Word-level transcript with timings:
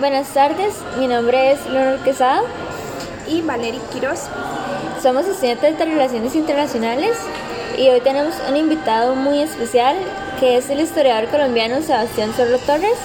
Buenas 0.00 0.34
tardes, 0.34 0.74
mi 0.98 1.06
nombre 1.06 1.52
es 1.52 1.66
Leonor 1.66 2.00
Quesada 2.00 2.42
y 3.28 3.42
Valery 3.42 3.78
Quiroz. 3.92 4.22
Somos 5.00 5.24
estudiantes 5.24 5.78
de 5.78 5.84
Relaciones 5.84 6.34
Internacionales 6.34 7.16
y 7.78 7.88
hoy 7.90 8.00
tenemos 8.00 8.34
un 8.48 8.56
invitado 8.56 9.14
muy 9.14 9.40
especial 9.40 9.96
que 10.40 10.56
es 10.56 10.68
el 10.68 10.80
historiador 10.80 11.30
colombiano 11.30 11.80
Sebastián 11.80 12.32
Zorro 12.32 12.58
Torres. 12.58 12.98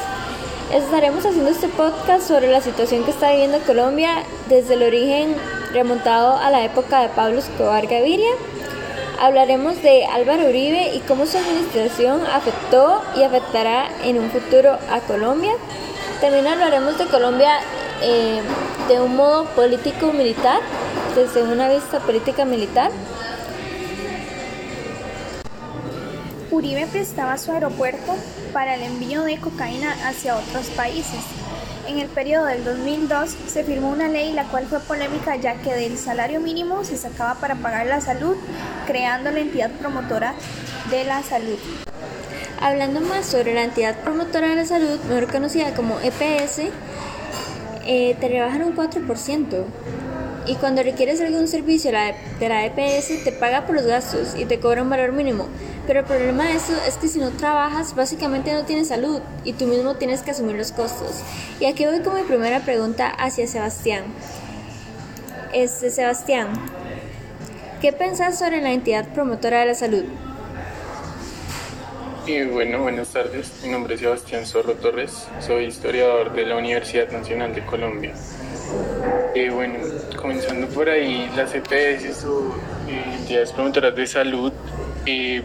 Estaremos 0.73 1.23
haciendo 1.23 1.51
este 1.51 1.67
podcast 1.67 2.27
sobre 2.27 2.51
la 2.51 2.59
situación 2.59 3.03
que 3.03 3.11
está 3.11 3.29
viviendo 3.33 3.59
Colombia 3.59 4.23
desde 4.47 4.73
el 4.73 4.81
origen 4.81 5.35
remontado 5.71 6.37
a 6.37 6.49
la 6.49 6.65
época 6.65 7.01
de 7.01 7.09
Pablo 7.09 7.37
Escobar 7.37 7.85
Gaviria. 7.85 8.31
Hablaremos 9.21 9.79
de 9.83 10.05
Álvaro 10.05 10.49
Uribe 10.49 10.95
y 10.95 11.01
cómo 11.01 11.27
su 11.27 11.37
administración 11.37 12.25
afectó 12.25 13.03
y 13.15 13.21
afectará 13.21 13.89
en 14.03 14.17
un 14.17 14.31
futuro 14.31 14.79
a 14.89 15.01
Colombia. 15.01 15.53
También 16.21 16.47
hablaremos 16.47 16.97
de 16.97 17.05
Colombia 17.05 17.59
eh, 18.01 18.41
de 18.89 18.99
un 18.99 19.15
modo 19.15 19.45
político-militar, 19.55 20.59
desde 21.15 21.43
una 21.43 21.69
vista 21.69 21.99
política 21.99 22.43
militar. 22.43 22.91
Uribe 26.51 26.87
prestaba 26.87 27.37
su 27.37 27.53
aeropuerto 27.53 28.17
para 28.51 28.75
el 28.75 28.81
envío 28.81 29.23
de 29.23 29.39
cocaína 29.39 29.95
hacia 30.05 30.35
otros 30.35 30.67
países. 30.71 31.21
En 31.87 31.99
el 31.99 32.09
periodo 32.09 32.47
del 32.47 32.65
2002 32.65 33.37
se 33.47 33.63
firmó 33.63 33.89
una 33.89 34.09
ley 34.09 34.33
la 34.33 34.43
cual 34.43 34.65
fue 34.65 34.81
polémica 34.81 35.37
ya 35.37 35.55
que 35.55 35.73
del 35.73 35.97
salario 35.97 36.41
mínimo 36.41 36.83
se 36.83 36.97
sacaba 36.97 37.35
para 37.35 37.55
pagar 37.55 37.85
la 37.85 38.01
salud, 38.01 38.35
creando 38.85 39.31
la 39.31 39.39
entidad 39.39 39.71
promotora 39.71 40.33
de 40.91 41.05
la 41.05 41.23
salud. 41.23 41.57
Hablando 42.61 42.99
más 42.99 43.25
sobre 43.25 43.53
la 43.53 43.63
entidad 43.63 43.95
promotora 44.01 44.49
de 44.49 44.55
la 44.55 44.65
salud, 44.65 44.99
mejor 45.07 45.31
conocida 45.31 45.73
como 45.73 45.97
EPS, 46.01 46.69
eh, 47.85 48.17
te 48.19 48.27
rebajan 48.27 48.63
un 48.63 48.75
4%. 48.75 49.63
Y 50.45 50.55
cuando 50.55 50.83
requieres 50.83 51.21
algún 51.21 51.47
servicio 51.47 51.91
de 51.91 52.49
la 52.49 52.65
EPS, 52.65 53.23
te 53.23 53.31
paga 53.31 53.65
por 53.65 53.75
los 53.75 53.85
gastos 53.85 54.35
y 54.37 54.43
te 54.43 54.59
cobra 54.59 54.83
un 54.83 54.89
valor 54.89 55.13
mínimo. 55.13 55.47
Pero 55.87 56.01
el 56.01 56.05
problema 56.05 56.43
de 56.43 56.55
eso 56.55 56.73
es 56.85 56.97
que 56.97 57.07
si 57.07 57.19
no 57.19 57.29
trabajas, 57.29 57.95
básicamente 57.95 58.51
no 58.51 58.65
tienes 58.65 58.89
salud 58.89 59.21
y 59.45 59.53
tú 59.53 59.65
mismo 59.65 59.95
tienes 59.95 60.21
que 60.21 60.31
asumir 60.31 60.57
los 60.57 60.73
costos. 60.73 61.21
Y 61.61 61.65
aquí 61.65 61.85
voy 61.85 62.01
con 62.01 62.15
mi 62.15 62.23
primera 62.23 62.59
pregunta 62.59 63.07
hacia 63.07 63.47
Sebastián. 63.47 64.03
Este, 65.53 65.91
Sebastián, 65.91 66.49
¿qué 67.79 67.93
pensás 67.93 68.37
sobre 68.37 68.59
la 68.61 68.73
entidad 68.73 69.07
promotora 69.13 69.61
de 69.61 69.67
la 69.67 69.75
salud? 69.75 70.03
Bueno, 72.51 72.83
buenas 72.83 73.09
tardes. 73.09 73.51
Mi 73.63 73.71
nombre 73.71 73.95
es 73.95 74.01
Sebastián 74.01 74.45
Zorro 74.45 74.73
Torres. 74.75 75.27
Soy 75.39 75.65
historiador 75.65 76.31
de 76.33 76.45
la 76.45 76.57
Universidad 76.57 77.09
Nacional 77.09 77.55
de 77.55 77.65
Colombia. 77.65 78.13
Eh, 79.33 79.49
bueno, 79.49 79.79
comenzando 80.15 80.67
por 80.67 80.89
ahí, 80.89 81.27
las 81.35 81.55
EPS 81.55 82.25
o 82.25 82.55
eh, 82.87 83.03
entidades 83.19 83.51
promotoras 83.51 83.95
de 83.95 84.05
salud, 84.05 84.53
eh, 85.07 85.41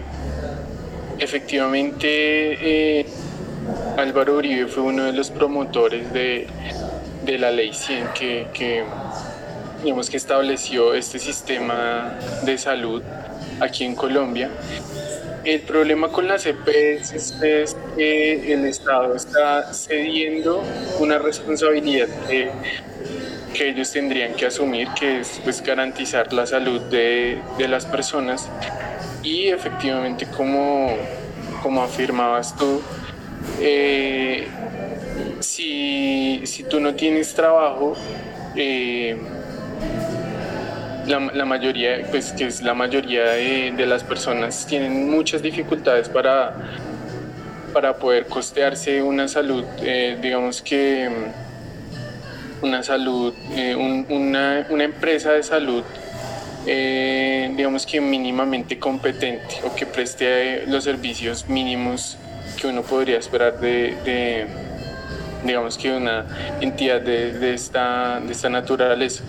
efectivamente 1.18 3.06
Álvaro 3.96 4.36
Uribe 4.36 4.66
fue 4.66 4.82
uno 4.82 5.04
de 5.04 5.12
los 5.12 5.30
promotores 5.30 6.12
de, 6.12 6.48
la 7.38 7.50
ley 7.50 7.72
100 7.72 8.08
que, 8.08 8.46
que, 8.52 8.84
digamos, 9.82 10.10
que 10.10 10.18
estableció 10.18 10.92
este 10.92 11.18
sistema 11.18 12.18
de 12.42 12.58
salud 12.58 13.02
aquí 13.60 13.84
en 13.84 13.94
Colombia 13.94 14.50
el 15.44 15.60
problema 15.60 16.08
con 16.08 16.26
las 16.26 16.46
EPS 16.46 17.12
es 17.42 17.76
que 17.96 18.52
el 18.52 18.64
Estado 18.64 19.14
está 19.14 19.72
cediendo 19.72 20.62
una 20.98 21.18
responsabilidad 21.18 22.08
que, 22.26 22.50
ellos 23.60 23.92
tendrían 23.92 24.34
que 24.34 24.46
asumir, 24.46 24.88
que 24.98 25.20
es 25.20 25.40
pues, 25.44 25.62
garantizar 25.62 26.32
la 26.32 26.44
salud 26.44 26.80
de, 26.90 27.40
las 27.68 27.86
personas. 27.86 28.48
Y 29.22 29.46
efectivamente, 29.48 30.26
como, 30.26 30.96
como 31.62 31.82
afirmabas 31.82 32.56
tú, 32.56 32.82
eh, 33.60 34.48
si, 35.40 36.42
si, 36.44 36.64
tú 36.64 36.80
no 36.80 36.94
tienes 36.94 37.32
trabajo, 37.32 37.94
eh, 38.56 39.16
la, 41.06 41.44
mayoría, 41.44 42.02
pues 42.10 42.32
que 42.32 42.46
es 42.46 42.62
la 42.62 42.74
mayoría 42.74 43.24
de, 43.24 43.86
las 43.86 44.04
personas 44.04 44.66
tienen 44.66 45.10
muchas 45.10 45.42
dificultades 45.42 46.08
para, 46.08 46.54
para 47.72 47.96
poder 47.96 48.26
costearse 48.26 49.02
una 49.02 49.28
salud, 49.28 49.64
eh, 49.82 50.18
digamos 50.20 50.62
que 50.62 51.08
una 52.62 52.82
salud, 52.82 53.34
eh, 53.52 53.74
una, 53.76 54.66
una, 54.70 54.84
empresa 54.84 55.32
de 55.32 55.42
salud, 55.42 55.82
eh, 56.66 57.52
digamos 57.56 57.84
que 57.84 58.00
mínimamente 58.00 58.78
competente 58.78 59.56
o 59.64 59.74
que 59.74 59.84
preste 59.84 60.64
los 60.66 60.84
servicios 60.84 61.46
mínimos 61.48 62.16
que 62.58 62.68
uno 62.68 62.82
podría 62.82 63.18
esperar 63.18 63.60
de, 63.60 64.46
digamos 65.44 65.76
que 65.76 65.92
una 65.92 66.24
entidad 66.60 67.02
de, 67.02 67.34
de, 67.34 67.52
esta, 67.54 68.20
de 68.20 68.32
esta 68.32 68.48
naturaleza. 68.48 69.22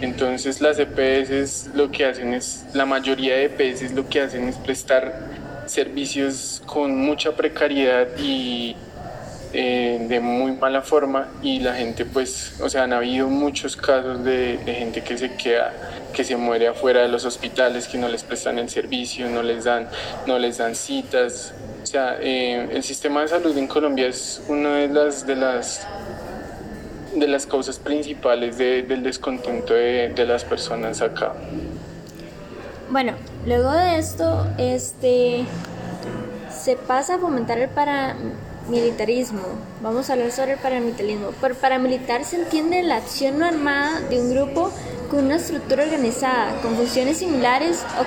Entonces 0.00 0.60
las 0.60 0.78
EPS 0.78 1.70
lo 1.74 1.90
que 1.90 2.04
hacen 2.06 2.34
es, 2.34 2.66
la 2.72 2.86
mayoría 2.86 3.34
de 3.34 3.44
EPS 3.46 3.92
lo 3.92 4.08
que 4.08 4.20
hacen 4.20 4.48
es 4.48 4.56
prestar 4.56 5.28
servicios 5.66 6.62
con 6.66 6.96
mucha 6.96 7.34
precariedad 7.34 8.06
y 8.18 8.76
eh, 9.52 10.04
de 10.08 10.20
muy 10.20 10.52
mala 10.52 10.82
forma 10.82 11.28
y 11.42 11.60
la 11.60 11.74
gente 11.74 12.04
pues, 12.04 12.60
o 12.60 12.68
sea, 12.68 12.82
han 12.82 12.92
habido 12.92 13.28
muchos 13.28 13.76
casos 13.76 14.22
de, 14.22 14.58
gente 14.64 15.02
que 15.02 15.16
se 15.16 15.34
queda, 15.36 15.72
que 16.12 16.22
se 16.22 16.36
muere 16.36 16.68
afuera 16.68 17.00
de 17.00 17.08
los 17.08 17.24
hospitales, 17.24 17.88
que 17.88 17.96
no 17.96 18.08
les 18.08 18.24
prestan 18.24 18.58
el 18.58 18.68
servicio, 18.68 19.28
no 19.28 19.42
les 19.42 19.64
dan, 19.64 19.88
no 20.26 20.38
les 20.38 20.58
dan 20.58 20.74
citas. 20.74 21.54
O 21.82 21.86
sea, 21.86 22.18
eh, 22.20 22.68
el 22.70 22.82
sistema 22.82 23.22
de 23.22 23.28
salud 23.28 23.56
en 23.56 23.66
Colombia 23.66 24.06
es 24.08 24.42
una 24.48 24.76
de 24.76 24.88
las, 24.88 25.26
de 25.26 25.36
las 25.36 25.86
de 27.14 27.28
las 27.28 27.46
causas 27.46 27.78
principales 27.78 28.58
del 28.58 29.02
descontento 29.02 29.74
de, 29.74 30.24
las 30.26 30.44
personas 30.44 31.00
acá. 31.00 31.32
Bueno, 32.90 33.12
luego 33.46 33.72
de 33.72 33.98
esto, 33.98 34.46
este 34.58 35.44
se 36.50 36.76
pasa 36.76 37.14
a 37.14 37.18
fomentar 37.18 37.58
el 37.58 37.68
paramilitarismo. 37.68 39.42
Vamos 39.82 40.10
a 40.10 40.14
hablar 40.14 40.32
sobre 40.32 40.52
el 40.54 40.58
paramilitarismo. 40.58 41.30
Por 41.40 41.54
paramilitar 41.54 42.24
se 42.24 42.36
entiende 42.36 42.82
la 42.82 42.96
acción 42.96 43.38
no 43.38 43.46
armada 43.46 44.00
de 44.08 44.20
un 44.20 44.30
grupo 44.34 44.72
con 45.10 45.26
una 45.26 45.36
estructura 45.36 45.84
organizada, 45.84 46.60
con 46.60 46.76
funciones 46.76 47.18
similares 47.18 47.84
o, 47.98 48.02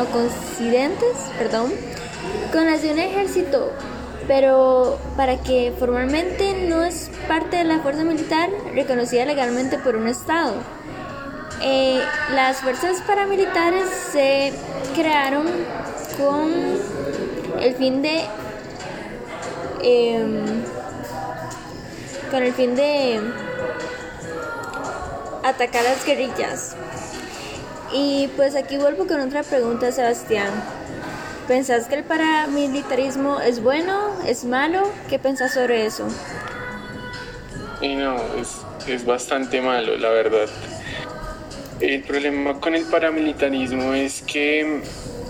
o 0.00 0.04
coincidentes, 0.06 1.16
perdón, 1.38 1.72
con 2.52 2.66
las 2.66 2.82
de 2.82 2.92
un 2.92 2.98
ejército 2.98 3.72
pero 4.26 4.98
para 5.16 5.42
que 5.42 5.72
formalmente 5.78 6.66
no 6.68 6.82
es 6.82 7.10
parte 7.28 7.56
de 7.58 7.64
la 7.64 7.78
fuerza 7.80 8.04
militar 8.04 8.50
reconocida 8.74 9.24
legalmente 9.24 9.78
por 9.78 9.96
un 9.96 10.08
Estado. 10.08 10.54
Eh, 11.62 12.00
las 12.34 12.58
fuerzas 12.58 13.00
paramilitares 13.06 13.88
se 14.12 14.52
crearon 14.94 15.46
con 16.18 16.52
el 17.60 17.74
fin 17.76 18.02
de 18.02 18.24
em, 19.82 20.44
con 22.30 22.42
el 22.42 22.52
fin 22.52 22.74
de 22.74 23.20
atacar 25.42 25.86
a 25.86 25.90
las 25.90 26.04
guerrillas. 26.04 26.76
Y 27.92 28.28
pues 28.36 28.56
aquí 28.56 28.76
vuelvo 28.78 29.06
con 29.06 29.20
otra 29.20 29.42
pregunta, 29.42 29.92
Sebastián. 29.92 30.50
¿Pensás 31.48 31.86
que 31.86 31.94
el 31.94 32.02
paramilitarismo 32.02 33.40
es 33.40 33.62
bueno, 33.62 34.10
es 34.26 34.44
malo? 34.44 34.82
¿Qué 35.08 35.20
pensás 35.20 35.54
sobre 35.54 35.86
eso? 35.86 36.08
No, 37.80 38.16
es, 38.40 38.62
es 38.88 39.06
bastante 39.06 39.60
malo, 39.60 39.96
la 39.96 40.08
verdad. 40.08 40.48
El 41.78 42.02
problema 42.02 42.58
con 42.58 42.74
el 42.74 42.84
paramilitarismo 42.84 43.94
es 43.94 44.22
que 44.22 44.82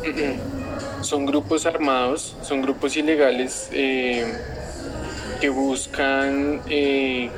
son 1.02 1.26
grupos 1.26 1.66
armados, 1.66 2.34
son 2.40 2.62
grupos 2.62 2.96
ilegales 2.96 3.68
eh, 3.72 4.24
que 5.38 5.50
buscan 5.50 6.62
eh, 6.70 7.30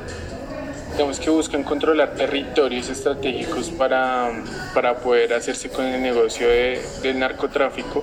digamos 0.99 1.21
que 1.21 1.31
buscan 1.31 1.62
controlar 1.62 2.15
territorios 2.15 2.89
estratégicos 2.89 3.71
para, 3.71 4.33
para 4.75 4.99
poder 4.99 5.33
hacerse 5.33 5.69
con 5.69 5.85
el 5.85 6.03
negocio 6.03 6.49
del 6.49 7.21
narcotráfico 7.21 8.03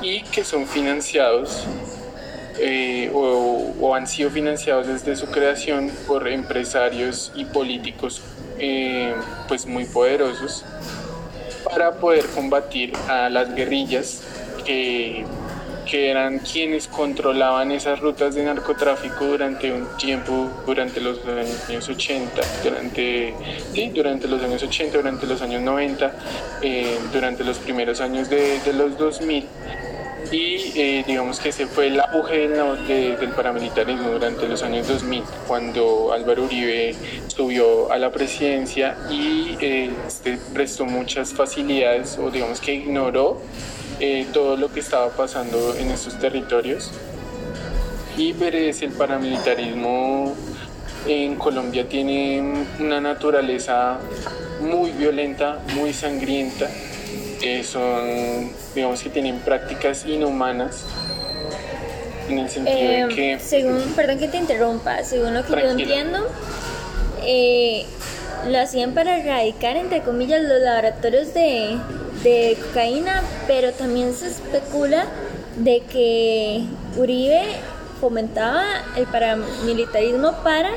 y 0.00 0.22
que 0.22 0.42
son 0.42 0.66
financiados 0.66 1.66
eh, 2.58 3.10
o, 3.12 3.94
han 3.94 4.06
sido 4.06 4.30
financiados 4.30 4.86
desde 4.86 5.16
su 5.16 5.26
creación 5.26 5.90
por 6.06 6.26
empresarios 6.28 7.30
y 7.34 7.44
políticos 7.44 8.22
eh, 8.58 9.12
pues 9.46 9.66
muy 9.66 9.84
poderosos 9.84 10.64
para 11.62 11.92
poder 11.92 12.24
combatir 12.28 12.94
a 13.06 13.28
las 13.28 13.54
guerrillas 13.54 14.22
que, 14.64 15.26
que 15.90 16.10
eran 16.10 16.38
quienes 16.38 16.86
controlaban 16.86 17.72
esas 17.72 17.98
rutas 17.98 18.34
de 18.34 18.44
narcotráfico 18.44 19.24
durante 19.24 19.72
un 19.72 19.86
tiempo, 19.96 20.48
durante 20.64 21.00
los 21.00 21.18
años 21.26 21.88
80, 21.88 22.40
durante, 22.62 23.34
sí, 23.72 23.90
durante 23.94 24.28
los 24.28 24.42
años 24.42 24.62
80, 24.62 24.96
durante 24.96 25.26
los 25.26 25.42
años 25.42 25.62
90, 25.62 26.14
eh, 26.62 26.96
durante 27.12 27.42
los 27.42 27.58
primeros 27.58 28.00
años 28.00 28.30
de, 28.30 28.60
de 28.60 28.72
los 28.72 28.96
2000 28.96 29.46
y 30.30 30.72
eh, 30.76 31.04
digamos 31.06 31.40
que 31.40 31.48
ese 31.48 31.66
fue 31.66 31.88
el 31.88 32.00
auge 32.00 32.48
del, 32.48 33.30
paramilitarismo 33.30 34.10
durante 34.10 34.46
los 34.46 34.62
años 34.62 34.86
2000, 34.86 35.24
cuando 35.48 36.12
Álvaro 36.12 36.44
Uribe 36.44 36.94
subió 37.26 37.90
a 37.90 37.98
la 37.98 38.12
presidencia 38.12 38.96
y 39.10 39.56
eh, 39.60 39.90
este 40.06 40.38
prestó 40.52 40.84
muchas 40.84 41.32
facilidades 41.32 42.16
o 42.18 42.30
digamos 42.30 42.60
que 42.60 42.74
ignoró 42.74 43.40
eh, 44.00 44.26
todo 44.32 44.56
lo 44.56 44.72
que 44.72 44.80
estaba 44.80 45.10
pasando 45.10 45.74
en 45.76 45.90
estos 45.90 46.18
territorios. 46.18 46.90
Y 48.16 48.32
Pérez, 48.32 48.82
el 48.82 48.92
paramilitarismo 48.92 50.34
en 51.06 51.36
Colombia 51.36 51.88
tiene 51.88 52.66
una 52.78 53.00
naturaleza 53.00 53.98
muy 54.60 54.90
violenta, 54.90 55.60
muy 55.74 55.92
sangrienta 55.92 56.68
son, 57.64 58.52
digamos 58.74 59.02
que 59.02 59.08
tienen 59.08 59.38
prácticas 59.38 60.04
inhumanas 60.06 60.84
en 62.28 62.38
el 62.38 62.48
sentido 62.48 62.78
de 62.78 63.00
eh, 63.00 63.08
que... 63.08 63.38
Según, 63.40 63.80
perdón 63.96 64.18
que 64.18 64.28
te 64.28 64.36
interrumpa, 64.36 65.02
según 65.04 65.34
lo 65.34 65.44
que 65.44 65.52
yo 65.52 65.70
entiendo, 65.70 66.18
eh, 67.24 67.86
lo 68.48 68.60
hacían 68.60 68.92
para 68.92 69.18
erradicar, 69.18 69.76
entre 69.76 70.02
comillas, 70.02 70.42
los 70.42 70.60
laboratorios 70.60 71.34
de, 71.34 71.76
de 72.22 72.58
cocaína, 72.62 73.22
pero 73.46 73.72
también 73.72 74.14
se 74.14 74.28
especula 74.28 75.06
de 75.56 75.80
que 75.80 76.64
Uribe 76.96 77.42
fomentaba 78.00 78.64
el 78.96 79.06
paramilitarismo 79.06 80.32
para 80.42 80.70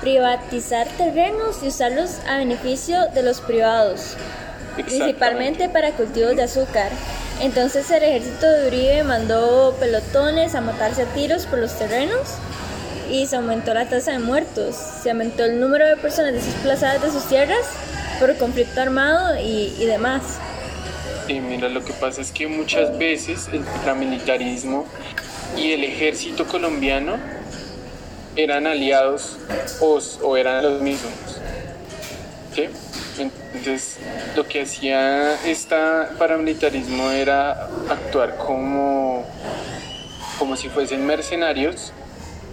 privatizar 0.00 0.86
terrenos 0.96 1.62
y 1.62 1.68
usarlos 1.68 2.18
a 2.28 2.38
beneficio 2.38 3.06
de 3.14 3.22
los 3.22 3.40
privados 3.40 4.16
principalmente 4.76 5.68
para 5.68 5.92
cultivos 5.92 6.36
de 6.36 6.42
azúcar. 6.42 6.90
Entonces 7.40 7.90
el 7.90 8.02
ejército 8.02 8.46
de 8.46 8.68
Uribe 8.68 9.02
mandó 9.02 9.74
pelotones 9.78 10.54
a 10.54 10.60
matarse 10.60 11.02
a 11.02 11.06
tiros 11.06 11.46
por 11.46 11.58
los 11.58 11.72
terrenos 11.72 12.20
y 13.10 13.26
se 13.26 13.36
aumentó 13.36 13.74
la 13.74 13.88
tasa 13.88 14.12
de 14.12 14.20
muertos, 14.20 14.76
se 15.02 15.10
aumentó 15.10 15.44
el 15.44 15.58
número 15.58 15.88
de 15.88 15.96
personas 15.96 16.32
desplazadas 16.32 17.02
de 17.02 17.10
sus 17.10 17.24
tierras 17.24 17.66
por 18.20 18.36
conflicto 18.36 18.80
armado 18.80 19.40
y, 19.42 19.84
demás. 19.86 20.38
Sí, 21.26 21.40
mira, 21.40 21.70
lo 21.70 21.82
que 21.82 21.94
pasa 21.94 22.20
es 22.20 22.30
que 22.30 22.46
muchas 22.46 22.96
veces 22.98 23.48
el 23.50 23.60
paramilitarismo 23.60 24.86
y 25.56 25.72
el 25.72 25.84
ejército 25.84 26.46
colombiano 26.46 27.16
eran 28.36 28.66
aliados 28.66 29.38
o, 29.80 29.98
o 30.22 30.36
eran 30.36 30.62
los 30.62 30.82
mismos. 30.82 31.12
¿Sí? 32.54 32.68
Entonces, 33.18 33.98
lo 34.36 34.46
que 34.46 34.62
hacía 34.62 35.34
este 35.44 35.76
paramilitarismo 36.18 37.10
era 37.10 37.68
actuar 37.88 38.36
como, 38.36 39.24
como 40.38 40.56
si 40.56 40.68
fuesen 40.68 41.06
mercenarios, 41.06 41.92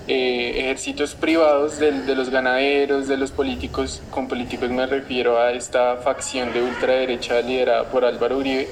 eh, 0.07 0.53
ejércitos 0.57 1.15
privados 1.15 1.79
de, 1.79 2.15
los 2.15 2.29
ganaderos, 2.29 3.07
de 3.07 3.17
los 3.17 3.31
políticos. 3.31 4.01
Con 4.09 4.27
políticos 4.27 4.69
me 4.69 4.85
refiero 4.85 5.39
a 5.39 5.51
esta 5.51 5.97
facción 5.97 6.53
de 6.53 6.63
ultraderecha 6.63 7.41
liderada 7.41 7.85
por 7.89 8.05
Álvaro 8.05 8.37
Uribe, 8.37 8.67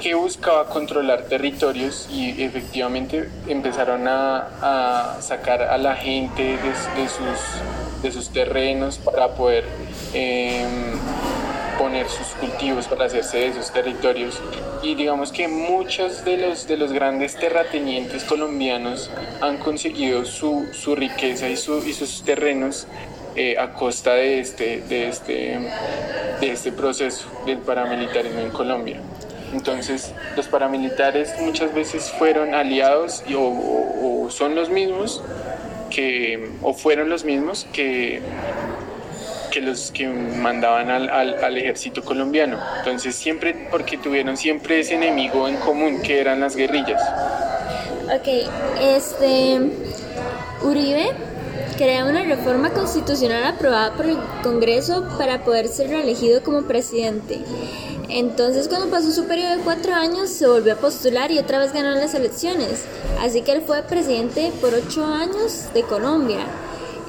que 0.00 0.14
buscaba 0.14 0.66
controlar 0.66 1.22
territorios 1.22 2.08
y 2.10 2.42
efectivamente 2.42 3.30
empezaron 3.48 4.06
a, 4.08 5.16
sacar 5.20 5.62
a 5.62 5.78
la 5.78 5.96
gente 5.96 6.58
de, 8.02 8.12
sus, 8.12 8.28
terrenos 8.30 8.98
para 8.98 9.28
poder 9.34 9.64
Em, 10.12 10.98
poner 11.78 12.08
sus 12.08 12.28
cultivos 12.28 12.86
para 12.86 13.06
hacerse 13.06 13.38
de 13.38 13.46
esos 13.48 13.72
territorios 13.72 14.40
y 14.82 14.94
digamos 14.94 15.32
que 15.32 15.48
muchos 15.48 16.24
de 16.24 16.36
los, 16.36 16.66
de 16.66 16.76
los 16.76 16.92
grandes 16.92 17.36
terratenientes 17.36 18.24
colombianos 18.24 19.10
han 19.40 19.58
conseguido 19.58 20.24
su, 20.24 20.66
su 20.72 20.94
riqueza 20.94 21.48
y, 21.48 21.56
su, 21.56 21.78
y 21.86 21.92
sus 21.92 22.22
terrenos 22.22 22.86
eh, 23.34 23.56
a 23.58 23.72
costa 23.74 24.14
de 24.14 24.40
este, 24.40 24.80
de, 24.88 25.08
este, 25.08 25.58
de 26.40 26.50
este 26.50 26.72
proceso 26.72 27.28
del 27.44 27.58
paramilitarismo 27.58 28.40
en 28.40 28.50
Colombia. 28.50 29.00
Entonces, 29.52 30.12
los 30.36 30.48
paramilitares 30.48 31.34
muchas 31.40 31.74
veces 31.74 32.10
fueron 32.18 32.54
aliados 32.54 33.22
y, 33.28 33.34
o, 33.34 33.42
o, 33.42 34.30
son 34.30 34.54
los 34.54 34.70
mismos 34.70 35.22
que, 35.90 36.50
o 36.62 36.72
fueron 36.74 37.08
los 37.08 37.24
mismos 37.24 37.66
que 37.72 38.20
que 39.56 39.62
los 39.62 39.90
que 39.90 40.06
mandaban 40.06 40.90
al, 40.90 41.08
al, 41.08 41.56
ejército 41.56 42.04
colombiano. 42.04 42.58
Entonces 42.78 43.14
siempre, 43.14 43.68
porque 43.70 43.96
tuvieron 43.96 44.36
siempre 44.36 44.80
ese 44.80 44.96
enemigo 44.96 45.48
en 45.48 45.56
común 45.56 46.02
que 46.02 46.20
eran 46.20 46.40
las 46.40 46.54
guerrillas. 46.54 47.00
Ok, 48.14 48.50
este 48.78 49.58
Uribe 50.62 51.06
crea 51.78 52.04
una 52.04 52.22
reforma 52.22 52.68
constitucional 52.68 53.44
aprobada 53.44 53.94
por 53.94 54.04
el 54.04 54.18
Congreso 54.42 55.08
para 55.16 55.42
poder 55.42 55.68
ser 55.68 55.88
reelegido 55.88 56.42
como 56.42 56.64
presidente. 56.64 57.38
Entonces 58.10 58.68
cuando 58.68 58.90
pasó 58.90 59.10
su 59.10 59.26
periodo 59.26 59.56
de 59.56 59.62
cuatro 59.62 59.94
años 59.94 60.28
se 60.28 60.46
volvió 60.46 60.74
a 60.74 60.76
postular 60.76 61.30
y 61.30 61.38
otra 61.38 61.60
vez 61.60 61.72
ganó 61.72 61.92
las 61.92 62.12
elecciones. 62.12 62.84
Así 63.22 63.40
que 63.40 63.52
él 63.52 63.62
fue 63.66 63.82
presidente 63.84 64.52
por 64.60 64.74
ocho 64.74 65.06
años 65.06 65.72
de 65.72 65.82
Colombia. 65.82 66.44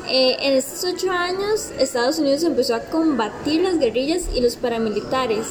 Eh, 0.09 0.37
en 0.39 0.53
estos 0.53 0.85
ocho 0.85 1.11
años, 1.11 1.71
Estados 1.79 2.17
Unidos 2.17 2.43
empezó 2.43 2.75
a 2.75 2.79
combatir 2.79 3.61
las 3.61 3.77
guerrillas 3.77 4.23
y 4.33 4.39
los 4.39 4.55
paramilitares. 4.55 5.47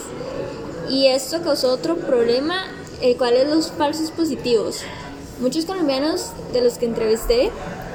Y 0.89 1.09
esto 1.09 1.43
causó 1.43 1.73
otro 1.73 1.97
problema, 1.97 2.65
el 3.03 3.19
cual 3.19 3.35
es 3.35 3.49
los 3.49 3.71
falsos 3.73 4.11
positivos. 4.11 4.81
Muchos 5.41 5.67
colombianos 5.67 6.31
de 6.55 6.63
los 6.63 6.79
que 6.79 6.87
entrevisté 6.87 7.51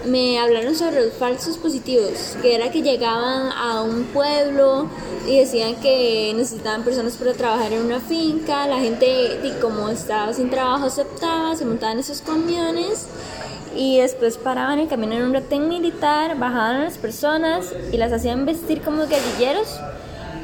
me 0.05 0.39
hablaron 0.39 0.75
sobre 0.75 1.03
los 1.03 1.13
falsos 1.13 1.57
positivos, 1.57 2.37
que 2.43 2.53
era 2.53 2.71
que 2.71 2.83
llegaban 2.83 3.51
a 3.51 3.81
un 3.81 4.03
pueblo 4.05 4.87
y 5.27 5.37
decían 5.37 5.75
que 5.77 6.31
necesitaban 6.35 6.83
personas 6.83 7.13
para 7.17 7.33
trabajar 7.33 7.73
en 7.73 7.85
una 7.85 7.99
finca, 7.99 8.67
la 8.67 8.79
gente 8.79 9.39
como 9.59 9.89
estaba 9.89 10.33
sin 10.33 10.51
trabajo 10.51 10.85
aceptaba, 10.85 11.55
se 11.55 11.65
montaban 11.65 11.97
esos 11.99 12.21
camiones 12.21 13.07
y 13.75 13.99
después 13.99 14.37
paraban 14.37 14.79
el 14.79 14.87
camino 14.87 15.13
en 15.13 15.23
un 15.23 15.33
retén 15.33 15.69
militar, 15.69 16.37
bajaban 16.37 16.77
a 16.77 16.83
las 16.85 16.97
personas 16.97 17.73
y 17.91 17.97
las 17.97 18.11
hacían 18.11 18.45
vestir 18.45 18.81
como 18.81 19.07
guerrilleros 19.07 19.79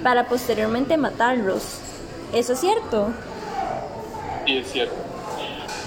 para 0.04 0.28
posteriormente 0.28 0.98
matarlos. 0.98 1.80
¿Eso 2.34 2.54
es 2.54 2.60
cierto? 2.60 3.10
Sí, 4.46 4.58
es 4.58 4.72
cierto. 4.72 4.96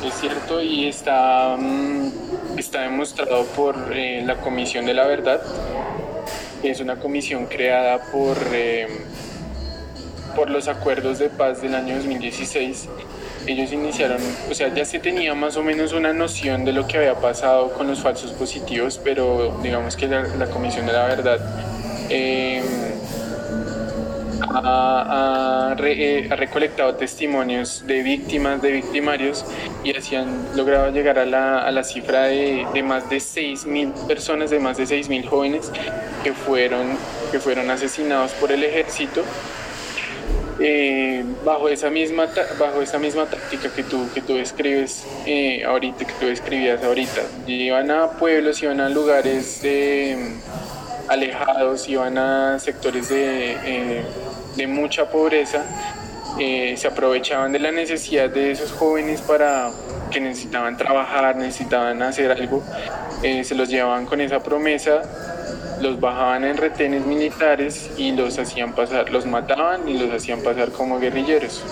Es 0.04 0.14
cierto 0.14 0.62
y 0.62 0.87
está, 0.87 1.56
mm, 1.59 2.59
está 2.59 2.82
demostrado 2.82 3.44
por 3.56 3.76
eh, 3.92 4.23
la 4.25 4.37
Comisión 4.40 4.87
de 4.87 4.94
la 4.94 5.06
Verdad. 5.06 5.42
Es 6.62 6.80
una 6.80 6.97
comisión 6.97 7.47
creada 7.47 8.02
por, 8.11 8.37
eh, 8.52 8.87
por 10.37 10.50
los 10.50 10.68
acuerdos 10.68 11.18
de 11.18 11.30
paz 11.30 11.62
del 11.62 11.75
año 11.75 11.97
2016 11.97 12.88
ellos 13.47 13.73
iniciaron, 13.73 14.20
o 14.50 14.54
sea, 14.54 14.73
ya 14.73 14.85
se 14.85 14.99
tenía 14.99 15.35
más 15.35 15.56
o 15.56 15.62
menos 15.62 15.92
una 15.92 16.12
noción 16.12 16.64
de 16.64 16.73
lo 16.73 16.87
que 16.87 16.99
había 16.99 17.14
pasado 17.14 17.73
con 17.73 17.87
los 17.87 18.00
falsos 18.00 18.32
positivos, 18.32 19.00
pero 19.02 19.59
digamos 19.62 19.97
que 19.97 20.09
la, 20.09 20.47
Comisión 20.47 20.87
de 20.87 20.92
la 20.92 21.06
Verdad 21.06 21.38
em, 22.09 22.62
ha, 24.42 25.75
eh, 25.78 26.28
ha, 26.30 26.37
recolectado 26.37 26.94
testimonios 26.97 27.87
de 27.87 28.02
víctimas, 28.02 28.61
de 28.61 28.73
victimarios, 28.73 29.44
y 29.85 29.97
así 29.97 30.16
han 30.16 30.56
logrado 30.56 30.90
llegar 30.90 31.18
a 31.18 31.25
la, 31.25 31.61
a 31.61 31.70
la 31.70 31.85
cifra 31.85 32.25
de, 32.25 32.66
de 32.75 32.82
más 32.82 33.09
de 33.09 33.16
6.000 33.16 34.06
personas, 34.06 34.50
de 34.50 34.59
más 34.59 34.76
de 34.76 34.85
6.000 34.85 35.26
jóvenes 35.26 35.70
que 36.23 36.32
fueron, 36.32 36.99
que 37.32 37.38
fueron 37.38 37.70
asesinados 37.70 38.32
por 38.32 38.52
el 38.52 38.64
ejército 38.64 39.23
eh, 40.62 41.25
bajo 41.45 41.71
esa 41.71 41.88
misma 41.88 42.29
bajo 42.59 42.83
esa 42.83 42.99
misma 42.99 43.25
táctica 43.25 43.73
que 43.73 43.83
tú 43.83 44.09
que 44.12 44.21
tú 44.21 44.37
escribes 44.37 45.07
eh, 45.25 45.64
ahorita 45.64 46.05
que 46.05 46.12
tú 46.21 46.26
escribías 46.26 46.83
ahorita. 46.85 47.23
Iban 47.47 47.90
a 47.90 48.11
pueblos 48.11 48.62
iban 48.62 48.81
a 48.81 48.88
lugares 48.90 49.61
eh, 49.64 50.35
alejados 51.09 51.88
iban 51.88 52.19
a 52.19 52.59
sectores 52.59 53.09
de, 53.09 54.05
de 54.57 54.67
mucha 54.67 55.09
pobreza 55.11 55.64
se 56.38 56.87
aprovechaban 56.87 57.52
de 57.52 57.59
la 57.59 57.73
necesidad 57.73 58.31
de 58.31 58.52
esos 58.52 58.71
jóvenes 58.73 59.21
para 59.21 59.71
que 60.11 60.21
necesitaban 60.21 60.76
trabajar 60.76 61.37
necesitaban 61.37 62.00
hacer 62.02 62.31
algo 62.31 62.62
se 63.21 63.55
los 63.55 63.69
llevaban 63.69 64.07
con 64.07 64.21
esa 64.21 64.40
promesa 64.40 65.02
los 65.80 65.99
bajaban 65.99 66.44
en 66.44 66.56
retenes 66.56 67.04
militares 67.06 67.90
y 67.96 68.12
los 68.12 68.38
hacían 68.38 68.75
pasar, 68.75 69.10
los 69.10 69.26
mataban 69.26 69.88
y 69.88 69.99
los 69.99 70.12
hacían 70.12 70.42
pasar 70.42 70.70
como 70.70 70.99
guerrilleros. 70.99 71.62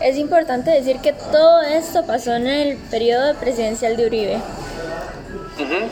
Es 0.00 0.16
importante 0.16 0.70
decir 0.70 0.96
que 1.00 1.12
todo 1.12 1.62
esto 1.62 2.06
pasó 2.06 2.34
en 2.34 2.46
el 2.46 2.76
periodo 2.90 3.34
presidencial 3.34 3.96
de 3.96 4.06
Uribe. 4.06 4.36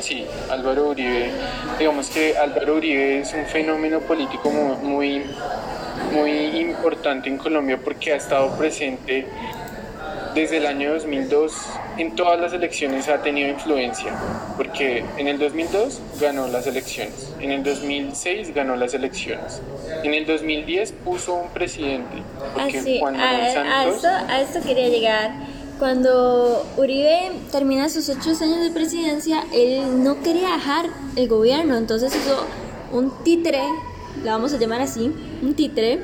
sí, 0.00 0.26
Álvaro 0.50 0.88
Uribe, 0.88 1.30
digamos 1.78 2.08
que 2.08 2.36
Álvaro 2.38 2.76
Uribe 2.76 3.20
es 3.20 3.34
un 3.34 3.44
fenómeno 3.44 4.00
político 4.00 4.50
muy, 4.50 5.24
muy 6.12 6.30
importante 6.60 7.28
en 7.28 7.36
Colombia 7.36 7.78
porque 7.82 8.14
ha 8.14 8.16
estado 8.16 8.56
presente 8.56 9.26
desde 10.38 10.58
el 10.58 10.66
año 10.66 10.94
2002 10.94 11.52
en 11.96 12.14
todas 12.14 12.38
las 12.40 12.52
elecciones 12.52 13.08
ha 13.08 13.20
tenido 13.22 13.48
influencia, 13.48 14.12
porque 14.56 15.04
en 15.16 15.26
el 15.26 15.36
2002 15.36 16.00
ganó 16.20 16.46
las 16.46 16.68
elecciones, 16.68 17.32
en 17.40 17.50
el 17.50 17.64
2006 17.64 18.54
ganó 18.54 18.76
las 18.76 18.94
elecciones, 18.94 19.60
en 20.04 20.14
el 20.14 20.26
2010 20.26 20.92
puso 21.04 21.34
un 21.34 21.48
presidente, 21.48 22.22
porque 22.54 22.98
Juan 23.00 23.16
Manuel 23.16 23.52
Santos... 23.52 24.04
A 24.04 24.40
esto, 24.40 24.60
quería 24.64 24.88
llegar. 24.88 25.32
Cuando 25.80 26.64
Uribe 26.76 27.32
termina 27.50 27.88
sus 27.88 28.08
ocho 28.08 28.30
años 28.40 28.60
de 28.60 28.70
presidencia, 28.70 29.42
él 29.52 30.04
no 30.04 30.22
quería 30.22 30.52
dejar 30.52 30.86
el 31.16 31.26
gobierno, 31.26 31.76
entonces 31.76 32.14
hizo 32.14 32.46
un 32.92 33.10
títere, 33.24 33.62
lo 34.22 34.30
vamos 34.30 34.54
a 34.54 34.58
llamar 34.58 34.82
así, 34.82 35.12
un 35.42 35.54
títere, 35.54 35.98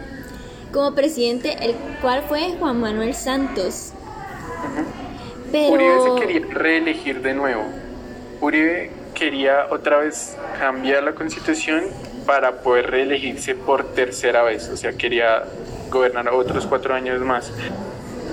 como 0.73 0.93
presidente, 0.97 1.57
el 1.61 1.77
cual 2.03 2.25
fue 2.29 2.57
Juan 2.59 2.81
Manuel 2.81 3.15
Santos. 3.15 3.93
Uribe 5.53 5.95
se 6.03 6.21
quería 6.21 6.47
reelegir 6.53 7.23
de 7.23 7.35
nuevo. 7.35 7.65
Uribe 8.41 8.91
quería 9.15 9.67
otra 9.71 9.99
vez 9.99 10.37
cambiar 10.59 11.05
la 11.05 11.15
constitución 11.15 11.85
para 12.27 12.61
poder 12.61 12.91
reelegirse 12.91 13.55
por 13.55 13.95
tercera 13.95 14.43
vez, 14.43 14.69
o 14.69 14.77
sea, 14.77 14.93
quería 14.93 15.45
gobernar 15.91 16.29
otros 16.29 16.67
cuatro 16.67 16.95
años 16.95 17.21
más. 17.21 17.53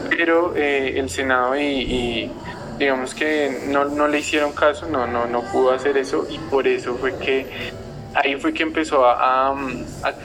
Pero 0.10 0.56
eh, 0.56 1.00
el 1.00 1.10
Senado 1.10 1.58
y, 1.58 2.32
digamos 2.78 3.14
que 3.14 3.66
no, 3.68 3.86
no, 3.86 4.08
le 4.08 4.20
hicieron 4.20 4.54
caso, 4.54 4.88
no, 4.88 5.08
no, 5.08 5.28
no 5.28 5.42
pudo 5.52 5.72
hacer 5.72 5.98
eso 5.98 6.26
y 6.30 6.38
por 6.38 6.68
eso 6.68 6.96
fue 6.96 7.18
que 7.18 7.46
ahí 8.14 8.36
fue 8.36 8.54
que 8.54 8.64
empezó 8.64 9.06
a, 9.06 9.56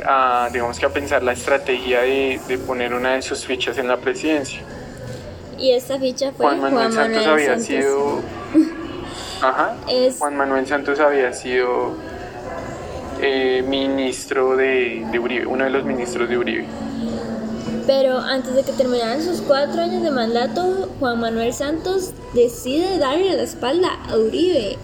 a, 0.05 0.49
digamos 0.53 0.79
que 0.79 0.87
a 0.87 0.89
pensar 0.89 1.23
la 1.23 1.33
estrategia 1.33 2.01
de, 2.01 2.41
de 2.49 2.59
poner 2.59 2.95
una 2.95 3.15
de 3.15 3.23
sus 3.23 3.45
fichas 3.45 3.79
en 3.79 3.89
la 3.89 3.99
presidencia. 3.99 4.63
Y 5.59 5.73
esta 5.73 5.99
ficha 5.99 6.33
fue 6.33 6.47
Juan 6.47 6.61
Manuel, 6.61 6.93
Santos 6.93 7.27
había 7.27 7.59
sido 7.59 8.21
Ajá. 9.43 9.77
Juan 10.19 10.37
Manuel 10.37 10.67
Santos 10.67 10.99
había 11.01 11.33
sido 11.33 11.95
eh, 13.21 13.65
ministro 13.67 14.57
de, 14.57 15.07
de, 15.11 15.19
Uribe, 15.19 15.47
uno 15.47 15.65
de 15.65 15.71
los 15.71 15.85
ministros 15.85 16.29
de 16.29 16.39
Uribe. 16.39 16.67
Pero 17.87 18.19
antes 18.19 18.55
de 18.55 18.63
que 18.63 18.73
terminaran 18.73 19.23
sus 19.23 19.41
cuatro 19.43 19.83
años 19.83 20.03
de 20.03 20.11
mandato, 20.11 20.91
Juan 20.99 21.21
Manuel 21.21 21.55
Santos 21.55 22.13
decide 22.35 22.99
darle 22.99 23.37
la 23.37 23.43
espalda 23.43 23.89
a 24.09 24.17
Uribe 24.17 24.77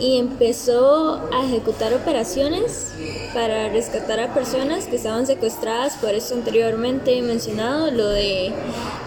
y 0.00 0.18
empezó 0.18 1.28
a 1.32 1.44
ejecutar 1.44 1.94
operaciones 1.94 2.92
para 3.32 3.68
rescatar 3.68 4.20
a 4.20 4.34
personas 4.34 4.86
que 4.86 4.96
estaban 4.96 5.26
secuestradas 5.26 5.96
por 5.96 6.14
eso 6.14 6.34
anteriormente 6.34 7.20
mencionado, 7.22 7.90
lo 7.90 8.08
de, 8.08 8.52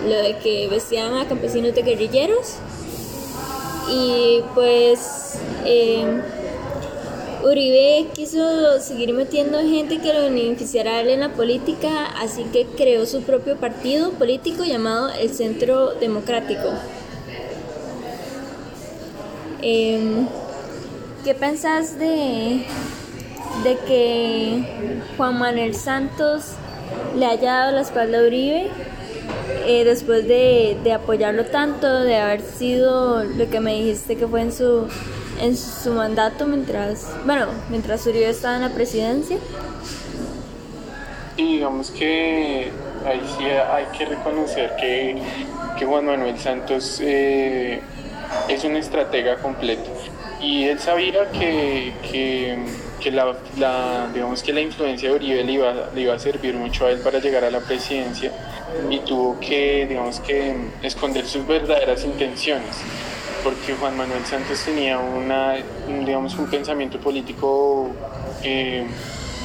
lo 0.03 0.15
de 0.15 0.37
que 0.37 0.67
vestían 0.67 1.13
a 1.15 1.27
campesinos 1.27 1.75
de 1.75 1.83
guerrilleros. 1.83 2.55
Y 3.91 4.41
pues 4.53 5.39
eh, 5.65 6.21
Uribe 7.43 8.07
quiso 8.13 8.79
seguir 8.81 9.13
metiendo 9.13 9.59
gente 9.59 9.99
que 9.99 10.13
lo 10.13 10.21
beneficiara 10.21 11.01
en 11.01 11.21
la 11.21 11.33
política, 11.33 12.05
así 12.17 12.43
que 12.51 12.65
creó 12.65 13.05
su 13.05 13.21
propio 13.21 13.55
partido 13.57 14.11
político 14.11 14.63
llamado 14.63 15.09
el 15.09 15.29
Centro 15.29 15.93
Democrático. 15.95 16.67
Em, 19.61 20.27
¿Qué 21.23 21.35
pensás 21.35 21.99
de, 21.99 22.63
de 23.63 23.77
que 23.85 25.01
Juan 25.17 25.37
Manuel 25.37 25.75
Santos 25.75 26.53
le 27.17 27.25
haya 27.25 27.53
dado 27.53 27.71
la 27.73 27.81
espalda 27.81 28.19
a 28.19 28.23
Uribe 28.23 28.69
eh, 29.65 29.83
después 29.83 30.25
de, 30.27 30.77
apoyarlo 30.93 31.45
tanto, 31.45 32.03
de 32.03 32.15
haber 32.15 32.41
sido 32.41 33.25
lo 33.25 33.49
que 33.49 33.59
me 33.59 33.73
dijiste 33.75 34.15
que 34.15 34.27
fue 34.27 34.41
en 34.41 34.53
su, 34.53 34.87
en 35.41 35.57
su 35.57 35.91
mandato 35.91 36.47
mientras, 36.47 37.05
bueno, 37.25 37.47
mientras 37.69 38.07
Uribe 38.07 38.29
estaba 38.29 38.55
en 38.55 38.61
la 38.61 38.69
presidencia? 38.69 39.37
Sí, 41.35 41.43
digamos 41.43 41.91
que 41.91 42.71
ahí 43.05 43.21
sí 43.37 43.43
hay 43.43 43.85
que 43.97 44.05
reconocer 44.05 44.73
que, 44.77 45.21
Juan 45.85 46.05
Manuel 46.05 46.37
Santos 46.37 46.99
eh, 47.01 47.79
es 48.49 48.63
un 48.65 48.75
estratega 48.75 49.37
completo 49.37 49.89
y 50.41 50.65
él 50.65 50.79
sabía 50.79 51.29
que, 51.31 51.93
que, 52.11 53.11
la, 53.11 54.07
digamos 54.13 54.43
que 54.43 54.53
la 54.53 54.61
influencia 54.61 55.09
de 55.09 55.15
Uribe 55.15 55.43
le 55.43 55.51
iba, 55.53 55.73
le 55.93 56.01
iba 56.01 56.13
a 56.13 56.19
servir 56.19 56.55
mucho 56.55 56.85
a 56.85 56.91
él 56.91 56.99
para 56.99 57.19
llegar 57.19 57.43
a 57.43 57.51
la 57.51 57.59
presidencia 57.59 58.31
y 58.89 58.99
tuvo 58.99 59.39
que, 59.39 59.85
digamos 59.87 60.19
que, 60.19 60.55
esconder 60.83 61.25
sus 61.25 61.45
verdaderas 61.45 62.03
intenciones 62.05 62.75
porque 63.43 63.73
Juan 63.73 63.95
Manuel 63.95 64.25
Santos 64.25 64.61
tenía 64.65 64.99
una, 64.99 65.55
digamos, 66.05 66.35
un 66.35 66.49
pensamiento 66.49 66.99
político 66.99 67.89
eh, 68.43 68.85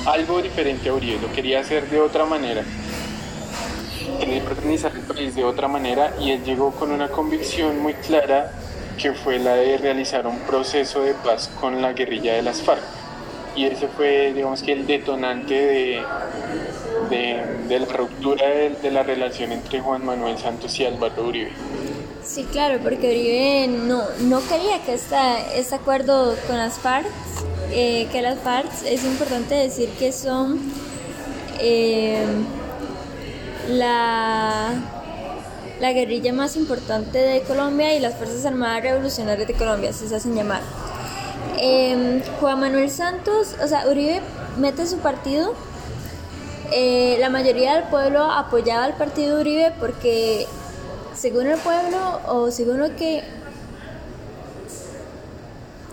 algo 0.06 0.42
diferente 0.42 0.88
a 0.88 0.94
Uribe, 0.94 1.20
lo 1.20 1.32
quería 1.32 1.60
hacer 1.60 1.88
de 1.88 2.00
otra 2.00 2.24
manera, 2.24 2.62
quería 4.18 4.42
organizar 4.44 4.92
el 4.94 5.02
país 5.02 5.34
de 5.34 5.44
otra 5.44 5.68
manera 5.68 6.14
y 6.20 6.32
él 6.32 6.44
llegó 6.44 6.72
con 6.72 6.90
una 6.90 7.08
convicción 7.08 7.80
muy 7.80 7.94
clara 7.94 8.52
que 8.96 9.12
fue 9.12 9.38
la 9.38 9.54
de 9.54 9.78
realizar 9.78 10.26
un 10.26 10.38
proceso 10.40 11.02
de 11.02 11.14
paz 11.14 11.50
con 11.60 11.80
la 11.82 11.92
guerrilla 11.92 12.34
de 12.34 12.42
las 12.42 12.62
FARC. 12.62 12.82
Y 13.56 13.66
ese 13.66 13.86
fue, 13.88 14.32
digamos 14.32 14.62
que, 14.62 14.72
el 14.72 14.86
detonante 14.86 15.54
de, 15.54 16.02
de, 17.68 17.78
la 17.78 17.86
ruptura 17.86 18.46
de, 18.46 18.90
la 18.90 19.02
relación 19.02 19.52
entre 19.52 19.80
Juan 19.80 20.04
Manuel 20.04 20.36
Santos 20.38 20.78
y 20.80 20.86
Álvaro 20.86 21.28
Uribe. 21.28 21.52
Sí, 22.24 22.44
claro, 22.50 22.80
porque 22.82 23.08
Uribe 23.08 23.68
no, 23.68 24.02
no 24.22 24.40
quería 24.48 24.82
que 24.84 24.94
esta, 24.94 25.40
este 25.54 25.74
acuerdo 25.76 26.34
con 26.48 26.56
las 26.56 26.78
FARC, 26.78 27.06
eh, 27.70 28.08
que 28.10 28.22
las 28.22 28.38
FARC 28.40 28.70
es 28.86 29.04
importante 29.04 29.54
decir 29.54 29.88
que 29.98 30.10
son 30.10 30.58
eh, 31.60 32.24
la 33.68 34.93
la 35.80 35.92
guerrilla 35.92 36.32
más 36.32 36.56
importante 36.56 37.18
de 37.18 37.40
Colombia 37.42 37.94
y 37.94 38.00
las 38.00 38.14
Fuerzas 38.14 38.44
Armadas 38.46 38.82
Revolucionarias 38.82 39.48
de 39.48 39.54
Colombia, 39.54 39.92
se 39.92 40.14
hacen 40.14 40.34
llamar. 40.34 40.62
Em, 41.58 42.22
Juan 42.40 42.60
Manuel 42.60 42.90
Santos, 42.90 43.54
o 43.62 43.66
sea, 43.66 43.86
Uribe 43.88 44.20
mete 44.58 44.86
su 44.86 44.98
partido. 44.98 45.54
Eh, 46.72 47.16
la 47.20 47.30
mayoría 47.30 47.74
del 47.74 47.84
pueblo 47.84 48.22
apoyaba 48.22 48.84
al 48.84 48.94
partido 48.94 49.40
Uribe 49.40 49.72
porque, 49.78 50.46
según 51.14 51.46
el 51.46 51.58
pueblo, 51.58 52.20
o 52.26 52.50
según 52.50 52.80
lo 52.80 52.96
que 52.96 53.22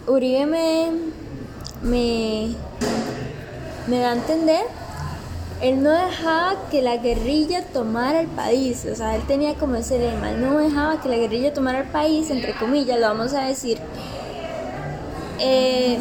Uribe 0.07 0.45
me, 0.45 0.91
me, 1.81 2.55
me 3.87 3.99
da 3.99 4.09
a 4.09 4.13
entender, 4.13 4.65
él 5.61 5.83
no 5.83 5.91
dejaba 5.91 6.55
que 6.71 6.81
la 6.81 6.97
guerrilla 6.97 7.63
tomara 7.65 8.21
el 8.21 8.27
país, 8.27 8.85
o 8.91 8.95
sea, 8.95 9.15
él 9.15 9.21
tenía 9.27 9.53
como 9.53 9.75
ese 9.75 9.99
lema, 9.99 10.31
no 10.31 10.57
dejaba 10.57 10.99
que 10.99 11.07
la 11.07 11.17
guerrilla 11.17 11.53
tomara 11.53 11.81
el 11.81 11.87
país, 11.87 12.31
entre 12.31 12.53
comillas, 12.53 12.99
lo 12.99 13.07
vamos 13.07 13.33
a 13.33 13.45
decir. 13.45 13.77
Eh, 15.39 15.99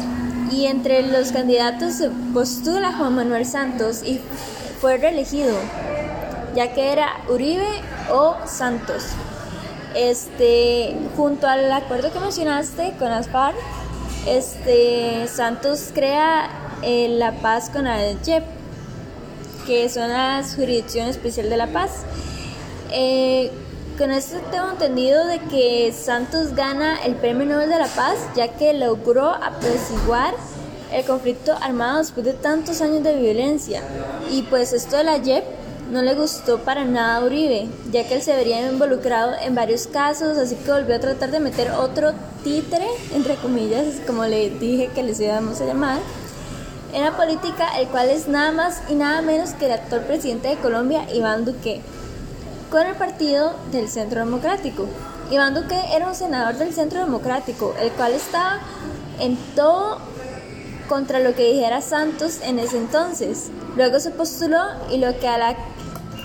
y 0.51 0.65
entre 0.65 1.03
los 1.03 1.31
candidatos 1.31 1.93
se 1.93 2.09
postula 2.33 2.93
Juan 2.93 3.15
Manuel 3.15 3.45
Santos 3.45 4.03
y 4.03 4.19
fue 4.79 4.97
reelegido, 4.97 5.55
ya 6.55 6.73
que 6.73 6.91
era 6.91 7.09
Uribe 7.29 7.69
o 8.11 8.35
Santos. 8.47 9.03
Este, 9.95 10.95
junto 11.15 11.47
al 11.47 11.71
acuerdo 11.71 12.11
que 12.11 12.19
mencionaste 12.19 12.93
con 12.97 13.09
las 13.09 13.27
FARC, 13.27 13.55
este, 14.27 15.27
Santos 15.27 15.91
crea 15.93 16.49
eh, 16.81 17.09
la 17.09 17.33
paz 17.33 17.69
con 17.69 17.85
el 17.85 18.19
JEP 18.23 18.60
que 19.71 19.87
son 19.87 20.09
las 20.09 20.55
Jurisdicción 20.55 21.07
Especial 21.07 21.49
de 21.49 21.55
la 21.55 21.67
Paz. 21.67 22.03
Eh, 22.91 23.49
con 23.97 24.11
esto 24.11 24.35
tengo 24.51 24.69
entendido 24.69 25.25
de 25.27 25.39
que 25.39 25.93
Santos 25.93 26.55
gana 26.55 27.01
el 27.05 27.15
Premio 27.15 27.45
Nobel 27.45 27.69
de 27.69 27.77
la 27.77 27.87
Paz, 27.87 28.17
ya 28.35 28.49
que 28.49 28.73
logró 28.73 29.29
apaciguar 29.29 30.33
el 30.91 31.05
conflicto 31.05 31.53
armado 31.61 31.99
después 31.99 32.25
de 32.25 32.33
tantos 32.33 32.81
años 32.81 33.01
de 33.01 33.15
violencia. 33.15 33.81
Y 34.29 34.41
pues 34.41 34.73
esto 34.73 34.97
de 34.97 35.05
la 35.05 35.23
JEP 35.23 35.45
no 35.89 36.01
le 36.01 36.15
gustó 36.15 36.59
para 36.59 36.83
nada 36.83 37.15
a 37.15 37.23
Uribe, 37.23 37.69
ya 37.93 38.05
que 38.05 38.15
él 38.15 38.21
se 38.21 38.35
vería 38.35 38.69
involucrado 38.69 39.35
en 39.41 39.55
varios 39.55 39.87
casos, 39.87 40.37
así 40.37 40.55
que 40.55 40.69
volvió 40.69 40.97
a 40.97 40.99
tratar 40.99 41.31
de 41.31 41.39
meter 41.39 41.71
otro 41.71 42.11
títere, 42.43 42.87
entre 43.15 43.35
comillas, 43.35 43.85
como 44.05 44.25
le 44.25 44.49
dije 44.49 44.89
que 44.93 45.01
les 45.01 45.21
íbamos 45.21 45.61
a 45.61 45.65
llamar, 45.65 45.99
en 46.93 47.03
la 47.03 47.15
política, 47.15 47.79
el 47.79 47.87
cual 47.87 48.09
es 48.09 48.27
nada 48.27 48.51
más 48.51 48.81
y 48.89 48.95
nada 48.95 49.21
menos 49.21 49.51
que 49.51 49.65
el 49.65 49.73
actual 49.73 50.05
presidente 50.05 50.49
de 50.49 50.57
Colombia, 50.57 51.05
Iván 51.13 51.45
Duque. 51.45 51.81
con 52.69 52.87
el 52.87 52.95
partido 52.95 53.53
del 53.73 53.89
Centro 53.89 54.21
Democrático. 54.21 54.87
Iván 55.29 55.53
Duque 55.53 55.77
era 55.93 56.07
un 56.07 56.15
senador 56.15 56.55
del 56.55 56.73
Centro 56.73 57.01
Democrático, 57.01 57.75
el 57.81 57.91
cual 57.91 58.13
estaba 58.13 58.59
en 59.19 59.35
todo 59.55 59.97
contra 60.87 61.19
lo 61.19 61.35
que 61.35 61.51
dijera 61.51 61.81
Santos 61.81 62.39
en 62.43 62.59
ese 62.59 62.77
entonces. 62.77 63.49
Luego 63.75 63.99
se 63.99 64.11
postuló 64.11 64.61
y 64.89 64.97
lo 64.97 65.17
que 65.19 65.27
a 65.27 65.37
la 65.37 65.55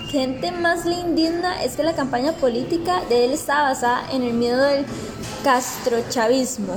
gente 0.09 0.51
más 0.51 0.85
le 0.85 0.95
indigna 0.95 1.63
es 1.63 1.75
que 1.75 1.83
la 1.83 1.93
campaña 1.93 2.31
política 2.33 3.01
de 3.09 3.25
él 3.25 3.31
estaba 3.31 3.69
basada 3.69 4.09
en 4.11 4.23
el 4.23 4.33
miedo 4.33 4.61
del 4.61 4.85
castrochavismo, 5.43 6.73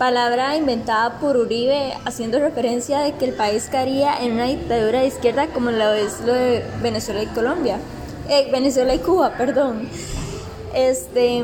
palabra 0.00 0.56
inventada 0.56 1.18
por 1.20 1.36
Uribe 1.36 1.92
haciendo 2.06 2.38
referencia 2.38 3.00
de 3.00 3.12
que 3.12 3.26
el 3.26 3.34
país 3.34 3.68
caería 3.70 4.18
en 4.18 4.32
una 4.32 4.44
dictadura 4.46 5.00
de 5.00 5.08
izquierda 5.08 5.48
como 5.48 5.70
lo 5.70 5.92
es 5.92 6.22
lo 6.22 6.32
de 6.32 6.64
Venezuela 6.80 7.22
y 7.22 7.26
Colombia. 7.26 7.76
Eh, 8.30 8.48
Venezuela 8.50 8.94
y 8.94 8.98
Cuba, 9.00 9.34
perdón. 9.36 9.90
Este, 10.74 11.42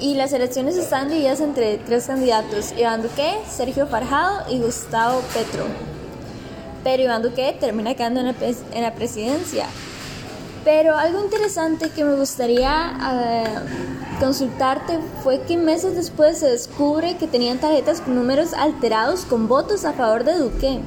y 0.00 0.14
las 0.14 0.32
elecciones 0.32 0.76
están 0.78 1.10
divididas 1.10 1.42
entre 1.42 1.76
tres 1.76 2.06
candidatos, 2.06 2.72
Iván 2.74 3.02
Duque, 3.02 3.34
Sergio 3.46 3.86
Farjado 3.86 4.50
y 4.50 4.58
Gustavo 4.60 5.20
Petro. 5.34 5.66
Pero 6.84 7.02
Iván 7.02 7.20
Duque 7.20 7.54
termina 7.60 7.92
quedando 7.92 8.20
en 8.20 8.26
la, 8.28 8.34
en 8.72 8.82
la 8.82 8.94
presidencia. 8.94 9.66
Pero 10.66 10.96
algo 10.96 11.22
interesante 11.22 11.90
que 11.90 12.02
me 12.02 12.16
gustaría 12.16 12.98
uh, 12.98 14.18
consultarte 14.18 14.98
fue 15.22 15.42
que 15.42 15.56
meses 15.56 15.94
después 15.94 16.38
se 16.38 16.50
descubre 16.50 17.16
que 17.18 17.28
tenían 17.28 17.58
tarjetas 17.58 18.00
con 18.00 18.16
números 18.16 18.52
alterados 18.52 19.26
con 19.26 19.46
votos 19.46 19.84
a 19.84 19.92
favor 19.92 20.24
de 20.24 20.36
Duque. 20.36 20.80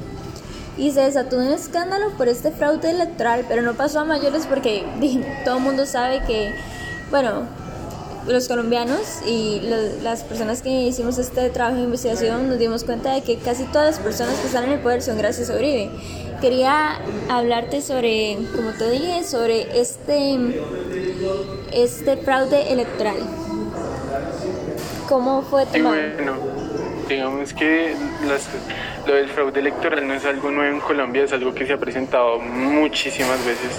Y 0.77 0.91
se 0.91 0.99
desató 0.99 1.37
un 1.37 1.47
escándalo 1.47 2.09
por 2.17 2.27
este 2.27 2.51
fraude 2.51 2.89
electoral, 2.89 3.45
pero 3.47 3.61
no 3.61 3.73
pasó 3.75 4.01
a 4.01 4.03
mayores 4.03 4.47
porque 4.47 4.83
todo 5.45 5.59
el 5.59 5.63
mundo 5.63 5.85
sabe 5.85 6.23
que, 6.27 6.53
bueno, 7.09 7.43
los 8.27 8.49
colombianos 8.49 9.21
y 9.25 9.61
las 10.03 10.23
personas 10.23 10.61
que 10.61 10.69
hicimos 10.69 11.17
este 11.19 11.49
trabajo 11.51 11.77
de 11.77 11.83
investigación 11.83 12.49
nos 12.49 12.59
dimos 12.59 12.83
cuenta 12.83 13.13
de 13.13 13.21
que 13.21 13.37
casi 13.37 13.63
todas 13.63 13.95
las 13.95 13.99
personas 13.99 14.35
que 14.39 14.47
están 14.47 14.65
en 14.65 14.71
el 14.71 14.79
poder 14.81 15.01
son 15.01 15.17
gracias 15.17 15.49
a 15.49 15.55
Uribe. 15.55 15.89
Quería 16.41 16.99
hablarte 17.29 17.81
sobre, 17.81 18.37
como 18.55 18.71
te 18.71 18.89
dije, 18.91 19.23
sobre 19.23 19.79
este, 19.79 20.37
este 21.71 22.17
fraude 22.17 22.71
electoral. 22.71 23.17
¿Cómo 25.07 25.41
fue 25.41 25.65
tu 25.65 25.81
Bueno, 25.81 26.35
digamos 27.07 27.53
que 27.53 27.95
lo 29.07 29.13
del 29.15 29.27
fraude 29.29 29.59
electoral 29.59 30.07
no 30.07 30.13
es 30.13 30.25
algo 30.25 30.51
nuevo 30.51 30.75
en 30.75 30.81
Colombia, 30.81 31.23
es 31.23 31.33
algo 31.33 31.53
que 31.53 31.65
se 31.65 31.73
ha 31.73 31.77
presentado 31.77 32.39
muchísimas 32.39 33.43
veces 33.45 33.71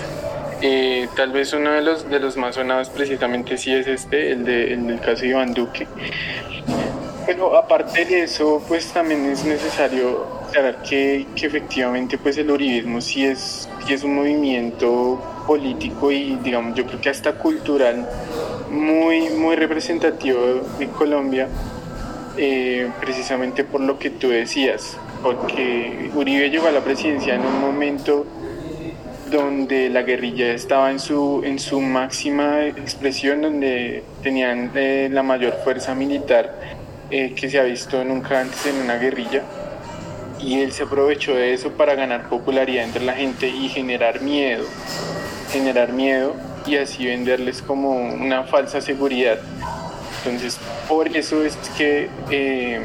eh, 0.62 1.08
tal 1.16 1.32
vez 1.32 1.52
uno 1.54 1.72
de 1.72 1.80
los, 1.80 2.08
de 2.10 2.20
los 2.20 2.36
más 2.36 2.56
sonados 2.56 2.90
precisamente 2.90 3.56
sí 3.56 3.72
es 3.72 3.86
este, 3.86 4.32
el, 4.32 4.44
de, 4.44 4.74
el 4.74 4.86
del 4.86 5.00
caso 5.00 5.22
de 5.22 5.28
Iván 5.28 5.54
Duque. 5.54 5.86
Pero 7.26 7.56
aparte 7.56 8.04
de 8.04 8.24
eso, 8.24 8.62
pues 8.68 8.92
también 8.92 9.24
es 9.26 9.44
necesario 9.44 10.26
saber 10.52 10.76
que, 10.88 11.26
efectivamente 11.36 12.18
pues 12.18 12.36
el 12.38 12.50
uribismo 12.50 13.00
sí 13.00 13.24
es, 13.24 13.68
es 13.88 14.04
un 14.04 14.16
movimiento 14.16 15.20
político 15.46 16.10
y 16.12 16.36
digamos 16.42 16.74
yo 16.74 16.86
creo 16.86 17.00
que 17.00 17.08
hasta 17.08 17.32
cultural 17.32 18.06
muy, 18.70 19.30
muy 19.30 19.56
representativo 19.56 20.38
de 20.78 20.86
Colombia, 20.88 21.48
eh, 22.36 22.88
precisamente 23.00 23.64
por 23.64 23.80
lo 23.80 23.98
que 23.98 24.10
tú 24.10 24.28
decías, 24.28 24.96
porque 25.22 26.10
Uribe 26.14 26.50
llegó 26.50 26.68
a 26.68 26.72
la 26.72 26.80
presidencia 26.80 27.34
en 27.34 27.40
un 27.40 27.60
momento 27.60 28.26
donde 29.30 29.88
la 29.90 30.02
guerrilla 30.02 30.52
estaba 30.52 30.90
en 30.90 30.98
su, 30.98 31.42
en 31.44 31.58
su 31.58 31.80
máxima 31.80 32.66
expresión, 32.66 33.42
donde 33.42 34.02
tenían 34.22 34.70
eh, 34.74 35.08
la 35.10 35.22
mayor 35.22 35.54
fuerza 35.62 35.94
militar 35.94 36.58
eh, 37.10 37.32
que 37.34 37.48
se 37.48 37.58
ha 37.58 37.64
visto 37.64 38.04
nunca 38.04 38.40
antes 38.40 38.66
en 38.66 38.76
una 38.76 38.96
guerrilla. 38.96 39.42
Y 40.42 40.60
él 40.60 40.72
se 40.72 40.84
aprovechó 40.84 41.34
de 41.34 41.52
eso 41.52 41.70
para 41.72 41.94
ganar 41.94 42.28
popularidad 42.28 42.84
entre 42.84 43.04
la 43.04 43.12
gente 43.12 43.48
y 43.48 43.68
generar 43.68 44.22
miedo, 44.22 44.64
generar 45.52 45.92
miedo 45.92 46.34
y 46.66 46.76
así 46.76 47.06
venderles 47.06 47.62
como 47.62 47.90
una 47.90 48.44
falsa 48.44 48.80
seguridad. 48.80 49.38
Entonces, 50.24 50.58
por 50.88 51.08
eso 51.16 51.42
es 51.44 51.56
que 51.78 52.10
eh, 52.30 52.80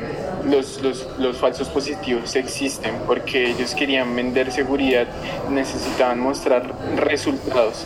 los, 0.46 1.38
falsos 1.38 1.68
positivos 1.70 2.36
existen, 2.36 2.96
porque 3.06 3.52
ellos 3.52 3.74
querían 3.74 4.16
vender 4.16 4.52
seguridad, 4.52 5.08
necesitaban 5.50 6.20
mostrar 6.20 6.74
resultados. 6.96 7.86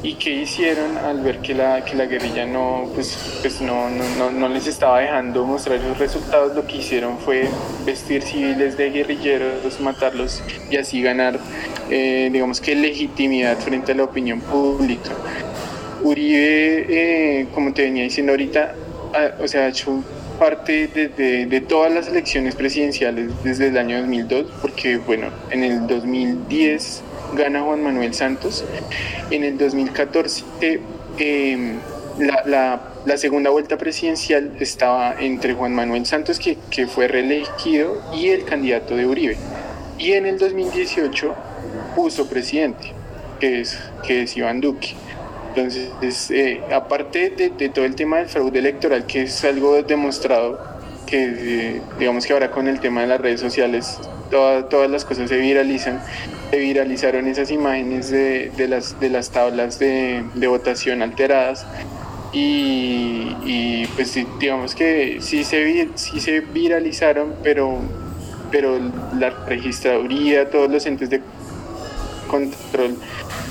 ¿Y 0.00 0.14
qué 0.14 0.30
hicieron 0.30 0.96
al 0.96 1.20
ver 1.22 1.38
que 1.38 1.54
la, 1.54 1.84
que 1.84 1.96
la 1.96 2.06
guerrilla 2.06 2.46
no, 2.46 2.88
pues, 2.94 3.40
pues 3.42 3.60
no, 3.60 3.90
no, 3.90 4.30
no, 4.30 4.48
les 4.48 4.68
estaba 4.68 5.00
dejando 5.00 5.44
mostrar 5.44 5.78
esos 5.78 5.98
resultados? 5.98 6.54
Lo 6.54 6.64
que 6.66 6.76
hicieron 6.76 7.18
fue 7.18 7.48
vestir 7.84 8.22
civiles 8.22 8.76
de 8.76 8.90
guerrilleros, 8.90 9.80
matarlos 9.80 10.40
y 10.70 10.76
así 10.76 11.02
ganar, 11.02 11.40
eh, 11.90 12.30
digamos 12.32 12.60
que 12.60 12.76
legitimidad 12.76 13.58
frente 13.58 13.90
a 13.90 13.96
la 13.96 14.04
opinión 14.04 14.40
pública. 14.40 15.10
Uribe, 16.04 16.86
eh, 16.88 17.48
como 17.52 17.74
te 17.74 17.82
venía 17.82 18.04
diciendo 18.04 18.32
ahorita, 18.32 18.74
o 19.42 19.48
sea, 19.48 19.62
ha 19.62 19.68
hecho 19.68 20.04
parte 20.38 20.86
de, 20.86 21.46
de, 21.46 21.60
todas 21.60 21.92
las 21.92 22.06
elecciones 22.06 22.54
presidenciales 22.54 23.32
desde 23.42 23.68
el 23.68 23.78
año 23.78 23.98
2002, 23.98 24.46
porque 24.62 24.98
bueno, 24.98 25.30
en 25.50 25.64
el 25.64 25.88
2010 25.88 27.02
gana 27.34 27.62
Juan 27.62 27.82
Manuel 27.82 28.14
Santos, 28.14 28.64
en 29.30 29.44
el 29.44 29.58
2014 29.58 30.44
em, 31.18 31.78
la, 32.18 32.42
la, 32.46 32.80
la, 33.04 33.16
segunda 33.16 33.50
vuelta 33.50 33.78
presidencial 33.78 34.52
estaba 34.60 35.14
entre 35.18 35.54
Juan 35.54 35.74
Manuel 35.74 36.06
Santos, 36.06 36.38
que, 36.38 36.58
que 36.70 36.86
fue 36.86 37.08
reelegido, 37.08 38.02
y 38.14 38.28
el 38.28 38.44
candidato 38.44 38.96
de 38.96 39.06
Uribe, 39.06 39.36
y 39.98 40.12
en 40.12 40.26
el 40.26 40.38
2018 40.38 41.34
puso 41.94 42.28
presidente, 42.28 42.92
que 43.40 43.60
es, 43.60 43.78
que 44.04 44.22
es 44.22 44.36
Iván 44.36 44.60
Duque. 44.60 44.94
Entonces, 45.54 46.30
eh, 46.30 46.60
aparte 46.72 47.30
de, 47.30 47.68
todo 47.68 47.84
el 47.84 47.94
tema 47.94 48.18
del 48.18 48.28
fraude 48.28 48.58
electoral, 48.58 49.06
que 49.06 49.22
es 49.22 49.44
algo 49.44 49.82
demostrado, 49.82 50.60
que 51.06 51.24
eh, 51.24 51.82
digamos 51.98 52.26
que 52.26 52.32
ahora 52.32 52.50
con 52.50 52.68
el 52.68 52.80
tema 52.80 53.00
de 53.00 53.08
las 53.08 53.20
redes 53.20 53.40
sociales, 53.40 53.98
todas 54.30 54.90
las 54.90 55.04
cosas 55.04 55.28
se 55.28 55.36
viralizan, 55.36 56.00
se 56.50 56.58
viralizaron 56.58 57.26
esas 57.26 57.50
imágenes 57.50 58.10
de, 58.10 58.68
las, 58.68 58.98
de 59.00 59.10
las 59.10 59.30
tablas 59.30 59.78
de, 59.78 60.24
votación 60.48 61.02
alteradas. 61.02 61.66
Y, 62.32 63.86
pues 63.96 64.14
digamos 64.38 64.74
que 64.74 65.18
sí 65.20 65.44
se, 65.44 65.88
sí 65.94 66.20
se 66.20 66.40
viralizaron, 66.40 67.34
pero, 67.42 67.78
pero 68.50 68.78
la 69.18 69.30
registraduría, 69.30 70.50
todos 70.50 70.70
los 70.70 70.84
entes 70.86 71.10
de 71.10 71.22
control 72.28 72.96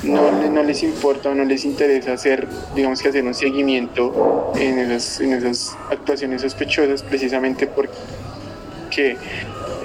no, 0.03 0.31
no 0.31 0.63
les 0.63 0.83
importa 0.83 1.29
o 1.29 1.35
no 1.35 1.43
les 1.43 1.65
interesa 1.65 2.13
hacer, 2.13 2.47
digamos 2.75 3.01
que 3.01 3.09
hacer 3.09 3.25
un 3.25 3.33
seguimiento 3.33 4.53
en 4.55 4.77
esas, 4.79 5.19
en 5.19 5.33
esas 5.33 5.75
actuaciones 5.89 6.43
sospechosas 6.43 7.01
precisamente 7.03 7.67
porque 7.67 9.17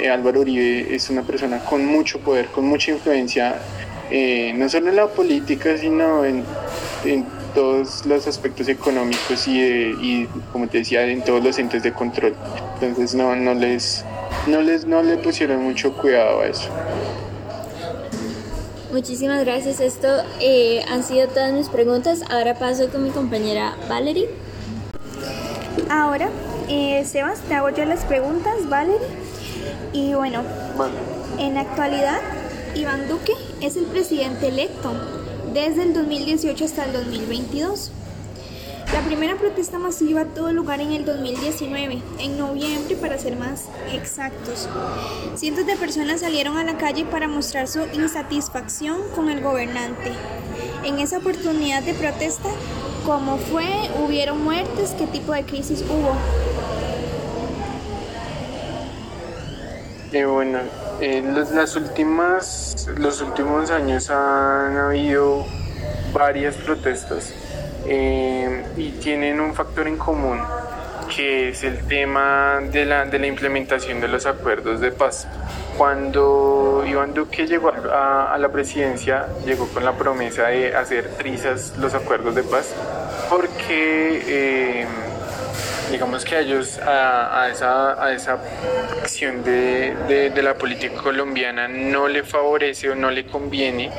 eh, 0.02 0.10
Álvaro 0.10 0.40
Uribe 0.40 0.94
es 0.94 1.10
una 1.10 1.22
persona 1.22 1.60
con 1.64 1.84
mucho 1.86 2.18
poder, 2.20 2.46
con 2.46 2.64
mucha 2.64 2.90
influencia, 2.90 3.56
eh, 4.10 4.52
no 4.54 4.68
solo 4.68 4.88
en 4.90 4.96
la 4.96 5.06
política, 5.06 5.76
sino 5.76 6.24
en, 6.24 6.44
en 7.04 7.26
todos 7.54 8.04
los 8.06 8.26
aspectos 8.26 8.68
económicos 8.68 9.46
y, 9.46 9.60
y, 9.60 10.28
como 10.52 10.68
te 10.68 10.78
decía, 10.78 11.04
en 11.04 11.22
todos 11.22 11.42
los 11.42 11.58
entes 11.58 11.82
de 11.82 11.92
control. 11.92 12.34
Entonces 12.80 13.14
no, 13.14 13.36
no, 13.36 13.54
les, 13.54 14.04
no, 14.46 14.60
les, 14.60 14.86
no 14.86 15.02
le 15.02 15.16
pusieron 15.18 15.62
mucho 15.62 15.94
cuidado 15.96 16.40
a 16.40 16.46
eso. 16.46 16.68
Muchísimas 18.92 19.42
gracias. 19.44 19.80
Esto 19.80 20.08
eh, 20.40 20.84
han 20.90 21.02
sido 21.02 21.26
todas 21.28 21.52
mis 21.52 21.68
preguntas. 21.68 22.22
Ahora 22.30 22.54
paso 22.54 22.90
con 22.90 23.02
mi 23.04 23.10
compañera 23.10 23.74
Valerie. 23.88 24.28
Ahora, 25.88 26.28
eh, 26.68 27.02
Sebas, 27.06 27.40
te 27.40 27.54
hago 27.54 27.70
yo 27.70 27.86
las 27.86 28.04
preguntas, 28.04 28.68
Valerie. 28.68 29.21
Y 29.92 30.14
bueno, 30.14 30.42
en 31.38 31.55
la 31.55 31.61
actualidad, 31.61 32.20
Iván 32.74 33.09
Duque 33.09 33.35
es 33.61 33.76
el 33.76 33.85
presidente 33.85 34.48
electo 34.48 34.92
desde 35.52 35.83
el 35.83 35.92
2018 35.92 36.64
hasta 36.64 36.87
el 36.87 36.94
2022. 36.94 37.90
La 38.94 39.00
primera 39.02 39.37
protesta 39.37 39.78
masiva 39.78 40.24
tuvo 40.24 40.50
lugar 40.52 40.81
en 40.81 40.92
el 40.92 41.05
2019, 41.05 42.02
en 42.18 42.38
noviembre 42.38 42.96
para 42.96 43.18
ser 43.18 43.37
más 43.37 43.64
exactos. 43.92 44.68
Cientos 45.35 45.66
de 45.66 45.76
personas 45.76 46.20
salieron 46.20 46.57
a 46.57 46.64
la 46.64 46.78
calle 46.78 47.05
para 47.05 47.28
mostrar 47.28 47.68
su 47.68 47.81
insatisfacción 47.92 48.98
con 49.14 49.28
el 49.28 49.42
gobernante. 49.42 50.12
En 50.85 50.98
esa 50.98 51.18
oportunidad 51.18 51.83
de 51.83 51.94
protesta, 51.94 52.48
¿cómo 53.05 53.37
fue? 53.37 53.66
¿Hubieron 54.05 54.42
muertes? 54.42 54.90
¿Qué 54.98 55.07
tipo 55.07 55.33
de 55.33 55.44
crisis 55.44 55.83
hubo? 55.88 56.14
Eh, 60.12 60.27
bueno, 60.27 60.59
las 61.55 61.75
últimas, 61.75 62.87
los 62.98 63.22
últimos 63.22 63.70
años 63.70 64.11
han 64.11 64.77
habido 64.77 65.46
varias 66.12 66.55
protestas 66.57 67.33
eh, 67.87 68.62
y 68.77 68.90
tienen 68.90 69.40
un 69.40 69.55
factor 69.55 69.88
en 69.88 69.96
común 69.96 70.38
que 71.14 71.51
es 71.51 71.64
el 71.64 71.87
tema 71.87 72.61
de 72.70 72.85
la, 72.85 73.05
de 73.07 73.18
la 73.18 73.27
implementación 73.27 74.01
de 74.01 74.09
los 74.09 74.27
acuerdos 74.27 74.81
de 74.81 74.92
paz. 74.92 75.27
Cuando 75.77 76.85
Iván 76.87 77.14
Duque 77.14 77.46
llegó 77.46 77.70
a, 77.70 78.37
la 78.38 78.48
presidencia, 78.51 79.29
llegó 79.44 79.66
con 79.68 79.85
la 79.85 79.92
promesa 79.92 80.48
de 80.48 80.75
hacer 80.75 81.09
trizas 81.16 81.75
los 81.79 81.94
acuerdos 81.94 82.35
de 82.35 82.42
paz, 82.42 82.75
porque 83.29 84.22
eh, 84.27 84.87
digamos 85.92 86.24
que 86.24 86.37
a 86.37 86.40
ellos, 86.40 86.78
a, 86.78 87.48
esa, 87.52 88.02
a 88.02 88.12
esa 88.14 88.38
acción 89.02 89.44
de, 89.44 89.94
de, 90.35 90.42
la 90.42 90.55
política 90.55 90.94
colombiana 90.94 91.68
no 91.68 92.09
le 92.09 92.24
favorece 92.24 92.88
o 92.88 92.94
no 92.94 93.11
le 93.11 93.26
conviene 93.26 93.90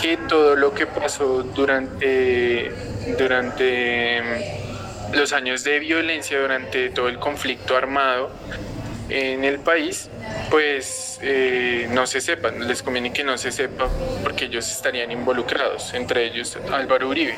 que 0.00 0.16
todo 0.16 0.54
lo 0.54 0.72
que 0.72 0.86
pasó 0.86 1.42
durante, 1.42 2.70
durante 3.18 4.22
mm, 4.22 5.16
los 5.16 5.32
años 5.32 5.64
de 5.64 5.80
violencia, 5.80 6.40
durante 6.40 6.90
todo 6.90 7.08
el 7.08 7.18
conflicto 7.18 7.76
armado 7.76 8.30
en 9.08 9.44
el 9.44 9.58
país, 9.58 10.10
pues 10.50 11.18
eh, 11.22 11.88
no 11.90 12.06
se 12.06 12.20
sepa, 12.20 12.50
les 12.50 12.82
conviene 12.82 13.12
que 13.12 13.24
no 13.24 13.38
se 13.38 13.50
sepa 13.52 13.88
porque 14.22 14.46
ellos 14.46 14.70
estarían 14.70 15.10
involucrados, 15.10 15.94
entre 15.94 16.26
ellos 16.26 16.56
Álvaro 16.70 17.08
Uribe. 17.08 17.34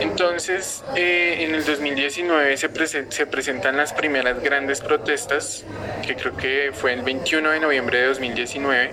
Entonces, 0.00 0.84
eh, 0.96 1.38
en 1.40 1.54
el 1.54 1.64
2019 1.64 2.56
se, 2.56 2.70
se 3.10 3.26
presentan 3.26 3.76
las 3.76 3.92
primeras 3.92 4.42
grandes 4.42 4.80
protestas, 4.80 5.64
que 6.06 6.14
creo 6.14 6.36
que 6.36 6.70
fue 6.72 6.92
el 6.92 7.02
21 7.02 7.50
de 7.50 7.60
noviembre 7.60 7.98
de 7.98 8.06
2019 8.06 8.92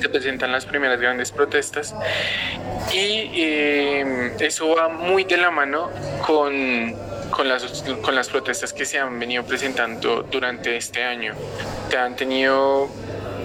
se 0.00 0.08
presentan 0.08 0.52
las 0.52 0.64
primeras 0.64 1.00
grandes 1.00 1.32
protestas 1.32 1.94
y 2.92 3.30
eh, 3.34 4.32
eso 4.38 4.68
va 4.68 4.88
muy 4.88 5.24
de 5.24 5.36
la 5.36 5.50
mano 5.50 5.90
con 6.24 7.07
con 7.30 7.48
las, 7.48 7.84
con 8.02 8.14
las 8.14 8.28
protestas 8.28 8.72
que 8.72 8.84
se 8.84 8.98
han 8.98 9.18
venido 9.18 9.44
presentando 9.44 10.22
durante 10.22 10.76
este 10.76 11.04
año. 11.04 11.34
Han 11.96 12.16
tenido 12.16 12.88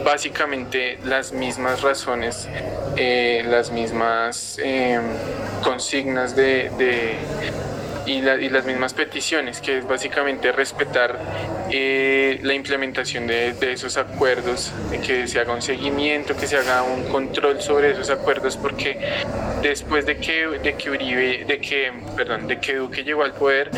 básicamente 0.04 1.00
las 1.04 1.32
mismas 1.32 1.82
razones, 1.82 2.48
eh, 2.98 3.44
las 3.48 3.72
mismas 3.72 4.60
eh, 4.64 5.00
consignas 5.64 6.36
de, 6.36 6.70
y, 8.06 8.22
las 8.22 8.66
mismas 8.66 8.94
peticiones, 8.94 9.62
que 9.62 9.80
es 9.80 9.88
básicamente 9.88 10.52
respetar 10.52 11.20
eh, 11.72 12.40
la 12.44 12.54
implementación 12.54 13.28
de, 13.28 13.56
esos 13.62 13.98
acuerdos, 13.98 14.72
que 15.06 15.28
se 15.28 15.40
haga 15.40 15.54
un 15.54 15.62
seguimiento, 15.62 16.36
que 16.36 16.48
se 16.48 16.58
haga 16.58 16.84
un 16.84 17.04
control 17.06 17.62
sobre 17.62 17.92
esos 17.92 18.10
acuerdos, 18.10 18.58
porque 18.58 19.00
después 19.62 20.06
de 20.06 20.18
que, 20.18 20.48
de 20.48 20.76
que 20.76 20.90
Uribe, 20.90 21.46
de 21.46 21.60
que, 21.60 21.92
perdón, 22.16 22.48
de 22.48 22.60
que 22.60 22.76
Duque 22.76 23.04
llegó 23.04 23.24
al 23.24 23.34
poder, 23.34 23.72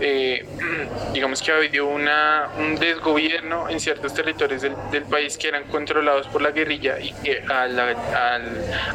eh, 0.00 0.44
digamos 1.12 1.42
que 1.42 1.52
ha 1.52 1.56
habido 1.56 1.86
una, 1.86 2.48
un 2.58 2.76
desgobierno 2.76 3.68
en 3.68 3.80
ciertos 3.80 4.14
territorios 4.14 4.62
del, 4.62 5.02
país 5.02 5.36
que 5.36 5.48
eran 5.48 5.64
controlados 5.64 6.26
por 6.28 6.40
la 6.40 6.52
guerrilla 6.52 6.98
y 6.98 7.12
que 7.12 7.42
al, 7.42 7.78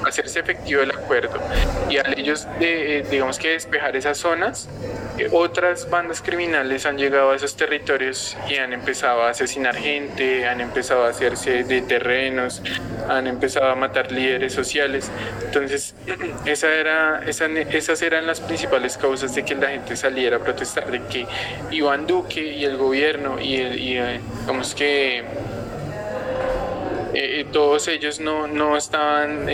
hacerse 0.06 0.40
efectivo 0.40 0.82
el 0.82 0.92
acuerdo 0.92 1.40
y 1.90 1.98
al 1.98 2.18
ellos, 2.18 2.48
de, 2.60 3.00
eh, 3.00 3.06
digamos 3.10 3.38
que 3.38 3.50
despejar 3.50 3.96
esas 3.96 4.18
zonas, 4.18 4.70
eh, 5.18 5.30
otras 5.32 5.90
bandas 5.90 6.22
criminales 6.22 6.86
han 6.86 6.98
llegado 6.98 7.32
a 7.32 7.36
esos 7.36 7.56
territorios 7.56 8.38
y 8.50 8.58
han 8.58 8.74
empezado 8.74 9.24
a 9.24 9.30
asesinar 9.30 9.76
gente, 9.76 10.48
han 10.48 10.62
empezado 10.62 11.06
a 11.06 11.10
hacerse 11.10 11.64
de 11.64 11.82
terrenos, 11.82 12.62
han 13.10 13.28
empezado 13.28 13.68
a 13.68 13.76
matar 13.76 14.12
líderes 14.12 14.54
sociales. 14.54 15.12
Entonces, 15.46 15.96
esa 16.46 16.72
era, 16.74 17.22
esas 17.26 18.02
eran 18.02 18.28
las 18.28 18.42
principales 18.42 18.98
causas 18.98 19.34
de 19.34 19.44
que 19.44 19.56
la 19.56 19.70
gente 19.70 19.96
saliera 19.96 20.38
a 20.38 20.40
protestar, 20.40 20.87
de 20.92 21.04
que 21.04 21.28
Iván 21.72 22.08
Duque 22.08 22.54
y 22.54 22.66
el 22.66 22.78
gobierno 22.78 23.40
y, 23.40 23.56
y 23.56 23.98
eh, 23.98 24.20
digamos 24.42 24.76
que 24.76 25.24
eh, 27.14 27.46
todos 27.52 27.88
ellos 27.88 28.20
no, 28.20 28.48
no 28.48 28.78
estaban 28.78 29.48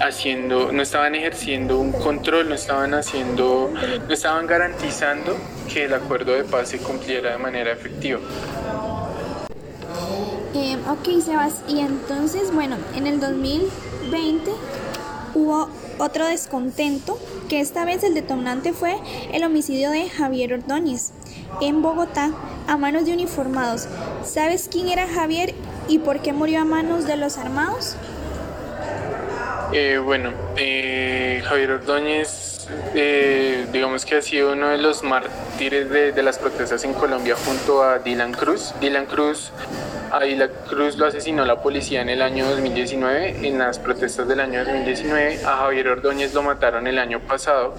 haciendo, 0.00 0.72
no 0.72 0.82
estaban 0.82 1.14
ejerciendo 1.14 1.78
un 1.78 1.92
control, 1.92 2.48
no 2.48 2.54
estaban 2.54 2.94
haciendo, 2.94 3.70
no 4.06 4.14
estaban 4.14 4.46
garantizando 4.46 5.36
que 5.72 5.84
el 5.84 5.94
acuerdo 5.94 6.32
de 6.32 6.44
paz 6.44 6.68
se 6.68 6.78
cumpliera 6.78 7.32
de 7.32 7.38
manera 7.38 7.72
efectiva. 7.72 8.20
Eh, 10.54 10.76
ok, 10.88 11.22
Sebas, 11.22 11.62
y 11.68 11.80
entonces, 11.80 12.52
bueno, 12.52 12.76
en 12.96 13.06
el 13.06 13.20
2020 13.20 14.50
hubo 15.34 15.68
otro 15.98 16.26
descontento, 16.26 17.18
que 17.48 17.60
esta 17.60 17.84
vez 17.84 18.02
el 18.04 18.14
detonante 18.14 18.72
fue 18.72 18.96
el 19.32 19.44
homicidio 19.44 19.90
de 19.90 20.08
Javier 20.08 20.54
Ordóñez 20.54 21.12
en 21.60 21.82
Bogotá 21.82 22.32
a 22.66 22.76
manos 22.76 23.06
de 23.06 23.12
uniformados. 23.12 23.88
¿Sabes 24.24 24.68
quién 24.70 24.88
era 24.88 25.06
Javier 25.06 25.54
y 25.88 25.98
por 25.98 26.20
qué 26.20 26.32
murió 26.32 26.60
a 26.60 26.64
manos 26.64 27.06
de 27.06 27.16
los 27.16 27.38
armados? 27.38 27.96
Eh, 29.72 29.98
bueno, 29.98 30.32
eh, 30.56 31.42
Javier 31.44 31.72
Ordóñez, 31.72 32.68
eh, 32.94 33.66
digamos 33.70 34.06
que 34.06 34.16
ha 34.16 34.22
sido 34.22 34.52
uno 34.52 34.68
de 34.68 34.78
los 34.78 35.02
mártires 35.02 35.90
de, 35.90 36.22
las 36.22 36.38
protestas 36.38 36.84
en 36.84 36.94
Colombia 36.94 37.36
junto 37.44 37.82
a 37.82 37.98
Dylan 37.98 38.32
Cruz. 38.32 38.72
Dylan 38.80 39.04
Cruz, 39.04 39.52
a 40.10 40.20
Dylan 40.20 40.50
Cruz 40.68 40.96
lo 40.96 41.06
asesinó 41.06 41.44
la 41.44 41.60
policía 41.62 42.02
en 42.02 42.08
el 42.08 42.22
año 42.22 42.48
2019, 42.48 43.46
en 43.46 43.58
las 43.58 43.78
protestas 43.78 44.28
del 44.28 44.40
año 44.40 44.64
2019. 44.64 45.40
A 45.44 45.56
Javier 45.58 45.88
Ordóñez 45.88 46.34
lo 46.34 46.42
mataron 46.42 46.86
el 46.86 46.98
año 46.98 47.20
pasado. 47.20 47.74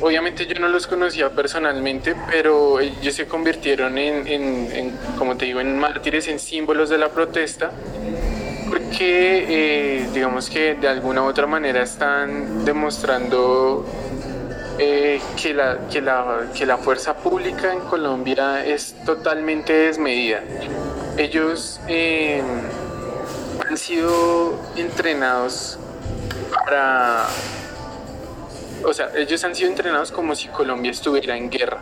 obviamente 0.00 0.46
yo 0.46 0.58
no 0.60 0.68
los 0.68 0.86
conocía 0.86 1.30
personalmente, 1.30 2.14
pero 2.30 2.80
ellos 2.80 3.14
se 3.14 3.26
convirtieron 3.26 3.98
en, 3.98 4.92
como 5.18 5.36
te 5.36 5.46
digo, 5.46 5.60
en 5.60 5.78
mártires, 5.78 6.28
en 6.28 6.38
símbolos 6.38 6.88
de 6.90 6.98
la 6.98 7.08
protesta 7.08 7.70
porque 8.68 9.46
eh, 9.48 10.08
digamos 10.12 10.50
que 10.50 10.74
de 10.74 10.88
alguna 10.88 11.22
u 11.22 11.26
otra 11.26 11.46
manera 11.46 11.82
están 11.82 12.64
demostrando 12.64 13.86
eh, 14.78 15.20
que, 15.40 15.54
la, 15.54 15.78
que, 15.90 16.00
la, 16.00 16.46
que 16.56 16.66
la 16.66 16.78
fuerza 16.78 17.14
pública 17.16 17.72
en 17.72 17.80
Colombia 17.80 18.64
es 18.64 18.94
totalmente 19.04 19.72
desmedida. 19.72 20.42
Ellos 21.16 21.80
eh, 21.88 22.42
han 23.68 23.76
sido 23.76 24.58
entrenados 24.76 25.78
para... 26.66 27.26
O 28.84 28.92
sea, 28.92 29.10
ellos 29.16 29.42
han 29.44 29.54
sido 29.54 29.70
entrenados 29.70 30.12
como 30.12 30.34
si 30.34 30.48
Colombia 30.48 30.90
estuviera 30.90 31.36
en 31.36 31.48
guerra 31.48 31.80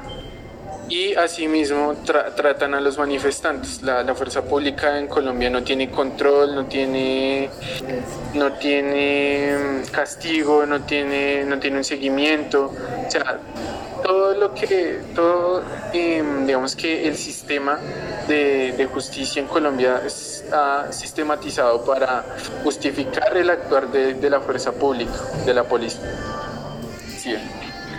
y 0.92 1.14
asimismo 1.14 1.94
tratan 2.04 2.74
a 2.74 2.80
los 2.80 2.98
manifestantes. 2.98 3.80
La, 3.80 4.14
fuerza 4.14 4.42
pública 4.42 4.98
en 4.98 5.08
Colombia 5.08 5.48
no 5.48 5.62
tiene 5.62 5.90
control, 5.90 6.54
no 6.54 6.66
tiene, 6.66 7.48
no 8.34 8.52
tiene 8.52 9.56
mm, 9.56 9.90
castigo, 9.90 10.66
no 10.66 10.82
tiene, 10.82 11.44
no 11.44 11.58
tiene 11.58 11.78
un 11.78 11.84
seguimiento. 11.84 12.74
O 13.06 13.10
sea, 13.10 13.38
todo 14.02 14.34
lo 14.34 14.52
que, 14.52 15.00
todo, 15.14 15.62
em, 15.94 16.44
digamos 16.44 16.76
que 16.76 17.08
el 17.08 17.16
sistema 17.16 17.78
de, 18.28 18.86
justicia 18.92 19.40
en 19.40 19.48
Colombia 19.48 20.02
está 20.04 20.92
sistematizado 20.92 21.86
para 21.86 22.22
justificar 22.64 23.34
el 23.34 23.48
actuar 23.48 23.90
de, 23.90 24.28
la 24.28 24.40
fuerza 24.40 24.72
pública, 24.72 25.18
de 25.46 25.54
la 25.54 25.64
policía. 25.64 26.02
Sí 27.16 27.34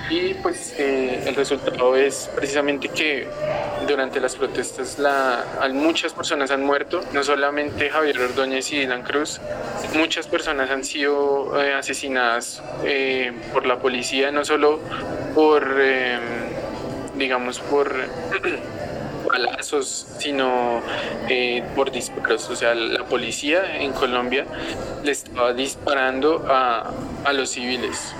y 0.09 0.33
pues 0.35 0.75
eh, 0.77 1.23
el 1.25 1.35
resultado 1.35 1.95
es 1.95 2.29
precisamente 2.35 2.89
que 2.89 3.27
durante 3.87 4.19
las 4.19 4.35
protestas 4.35 4.99
la, 4.99 5.43
muchas 5.71 6.13
personas 6.13 6.51
han 6.51 6.63
muerto, 6.63 7.01
no 7.13 7.23
solamente 7.23 7.89
Javier 7.89 8.19
Ordóñez 8.19 8.71
y 8.71 8.79
Dylan 8.79 9.03
Cruz, 9.03 9.39
muchas 9.95 10.27
personas 10.27 10.69
han 10.69 10.83
sido 10.83 11.59
eh, 11.61 11.73
asesinadas 11.73 12.61
eh, 12.83 13.31
por 13.53 13.65
la 13.65 13.79
policía, 13.79 14.31
no 14.31 14.45
solo 14.45 14.79
por, 15.33 15.75
digamos, 17.15 17.59
por... 17.59 17.93
balazos, 19.25 20.05
sino 20.19 20.83
por 21.75 21.91
disparos. 21.91 22.51
O 22.51 22.55
sea, 22.55 22.75
la 22.75 23.03
policía 23.05 23.81
en 23.81 23.91
Colombia 23.91 24.45
le 25.03 25.11
estaba 25.11 25.53
disparando 25.53 26.45
a, 26.47 26.91
a 27.25 27.33
los 27.33 27.49
civiles 27.49 28.13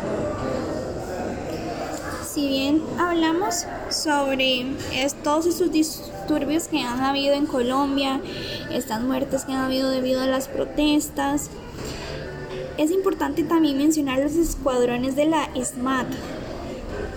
si 2.34 2.48
bien 2.48 2.82
hablamos 2.98 3.66
sobre 3.92 4.66
todos 5.24 5.46
estos 5.46 5.72
disturbios 5.72 6.68
que 6.68 6.80
han 6.80 7.02
habido 7.02 7.36
en 7.36 7.46
Colombia, 7.46 8.22
estas 8.72 9.02
muertes 9.02 9.46
que 9.46 9.52
han 9.52 9.60
habido 9.60 9.92
debido 9.92 10.22
a 10.22 10.26
las 10.26 10.48
protestas, 10.48 11.52
es 12.78 12.90
importante 12.90 13.44
también 13.44 13.78
mencionar 13.78 14.18
los 14.18 14.34
escuadrones 14.34 15.16
de 15.16 15.26
la 15.26 15.48
SMAT. 15.54 16.08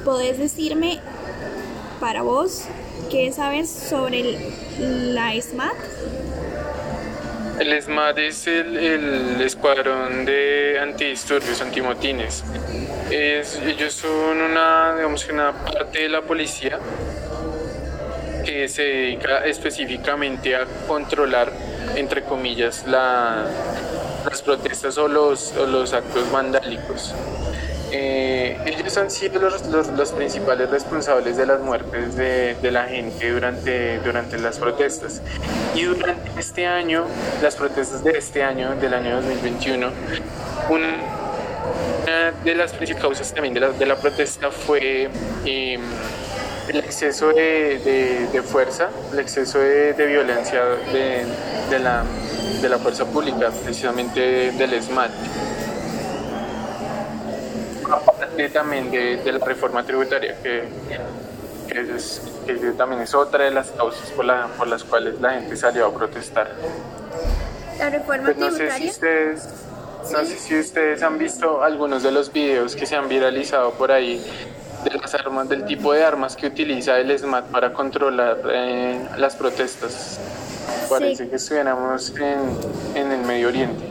¿Podés 0.05 0.39
decirme 0.39 1.01
para 1.99 2.21
vos 2.21 2.65
qué 3.11 3.33
sabes 3.33 3.71
sobre 3.71 4.39
la 4.79 5.33
SMAT? 5.41 5.77
El 7.59 7.83
SMAT 7.83 8.19
es 8.19 8.47
el, 8.47 9.41
escuadrón 9.41 10.27
de 10.27 10.79
antidisturbios, 10.81 11.61
antimotines. 11.63 12.45
Es, 13.11 13.59
ellos 13.65 13.95
son 13.95 14.43
una, 14.43 14.95
una 15.33 15.53
parte 15.53 16.03
de 16.03 16.09
la 16.09 16.23
policía 16.23 16.79
que 18.45 18.69
se 18.69 18.83
dedica 18.83 19.45
específicamente 19.47 20.55
a 20.55 20.67
controlar, 20.87 21.51
entre 21.97 22.25
comillas, 22.25 22.87
la, 22.87 23.47
las 24.29 24.43
protestas 24.43 24.99
o 24.99 25.09
los, 25.09 25.53
o 25.57 25.67
los 25.67 25.95
actos 25.95 26.31
vandálicos. 26.31 27.15
Eh, 27.99 28.59
ellos 28.67 28.95
han 28.99 29.11
sido 29.11 29.41
los, 29.41 30.13
principales 30.13 30.69
responsables 30.69 31.39
de 31.39 31.47
las 31.47 31.61
muertes 31.61 32.15
de, 32.15 32.71
la 32.71 32.85
gente 32.85 33.31
durante, 33.31 33.99
durante 34.01 34.37
las 34.39 34.59
protestas. 34.59 35.23
Y 35.75 35.85
durante 35.85 36.39
este 36.39 36.67
año, 36.67 37.07
las 37.43 37.55
protestas 37.57 38.05
de 38.05 38.19
este 38.19 38.43
año, 38.43 38.77
del 38.77 38.93
año 38.93 39.17
2021, 39.17 39.89
una 40.69 40.97
de 42.45 42.55
las 42.55 42.73
principales 42.75 43.03
causas 43.03 43.33
también 43.33 43.55
de 43.55 43.87
la, 43.87 43.97
protesta 43.97 44.51
fue 44.51 45.09
em, 45.47 45.81
el 46.69 46.77
exceso 46.77 47.29
de, 47.33 48.29
de, 48.31 48.43
fuerza, 48.43 48.91
el 49.13 49.21
exceso 49.21 49.59
de, 49.59 49.95
violencia 50.07 50.63
de, 50.93 51.79
la, 51.79 52.05
de 52.61 52.69
la 52.69 52.79
fuerza 52.79 53.07
pública, 53.07 53.51
precisamente 53.65 54.53
del 54.53 54.83
SMAT 54.83 55.11
también 58.53 58.91
de, 58.91 59.33
la 59.33 59.45
reforma 59.45 59.83
tributaria, 59.85 60.37
que, 60.43 60.65
también 62.77 63.03
es 63.03 63.15
otra 63.15 63.45
de 63.45 63.51
las 63.51 63.71
causas 63.71 64.11
por, 64.11 64.25
la, 64.25 64.47
por 64.57 64.67
las 64.67 64.85
cuales 64.85 65.21
la 65.21 65.33
gente 65.33 65.57
salió 65.57 65.87
a 65.87 65.95
protestar. 65.95 66.51
La 67.79 67.91
reforma 67.91 68.33
tributaria. 68.33 68.49
Pues 68.49 68.61
no 68.61 68.71
sé 68.71 68.79
si 68.79 68.89
ustedes, 68.89 69.49
no 70.13 70.25
sé 70.25 70.39
si 70.39 70.59
ustedes 70.59 71.03
han 71.03 71.19
visto 71.19 71.63
algunos 71.63 72.03
de 72.03 72.13
los 72.13 72.33
videos 72.33 72.75
que 72.77 72.87
se 72.87 72.97
han 72.97 73.09
viralizado 73.09 73.73
por 73.73 73.93
ahí 73.93 74.25
de 74.85 74.99
las 74.99 75.15
armas, 75.15 75.49
del 75.49 75.65
tipo 75.65 75.93
de 75.93 76.05
armas 76.05 76.37
que 76.37 76.47
utiliza 76.47 76.99
el 76.99 77.17
SMAT 77.19 77.47
para 77.47 77.73
controlar 77.73 78.39
eh, 78.51 79.09
las 79.19 79.35
protestas. 79.35 80.19
Parece 80.89 81.29
que 81.29 81.37
estuviéramos 81.37 82.11
en, 82.17 82.39
en 82.95 83.13
el 83.13 83.21
Medio 83.23 83.49
Oriente. 83.49 83.86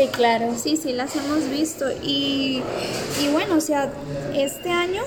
Sí, 0.00 0.06
claro. 0.06 0.54
Sí, 0.56 0.78
sí, 0.78 0.94
las 0.94 1.14
hemos 1.14 1.50
visto. 1.50 1.84
Y, 2.02 2.62
y 3.22 3.28
bueno, 3.32 3.56
o 3.56 3.60
sea, 3.60 3.92
este 4.34 4.70
año 4.70 5.02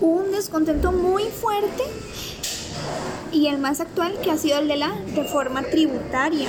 hubo 0.00 0.20
un 0.22 0.32
descontento 0.32 0.92
muy 0.92 1.24
fuerte 1.24 1.82
y 3.32 3.48
el 3.48 3.58
más 3.58 3.80
actual 3.80 4.18
que 4.22 4.30
ha 4.30 4.38
sido 4.38 4.60
el 4.60 4.68
de 4.68 4.76
la 4.76 4.94
reforma 5.14 5.62
tributaria. 5.62 6.48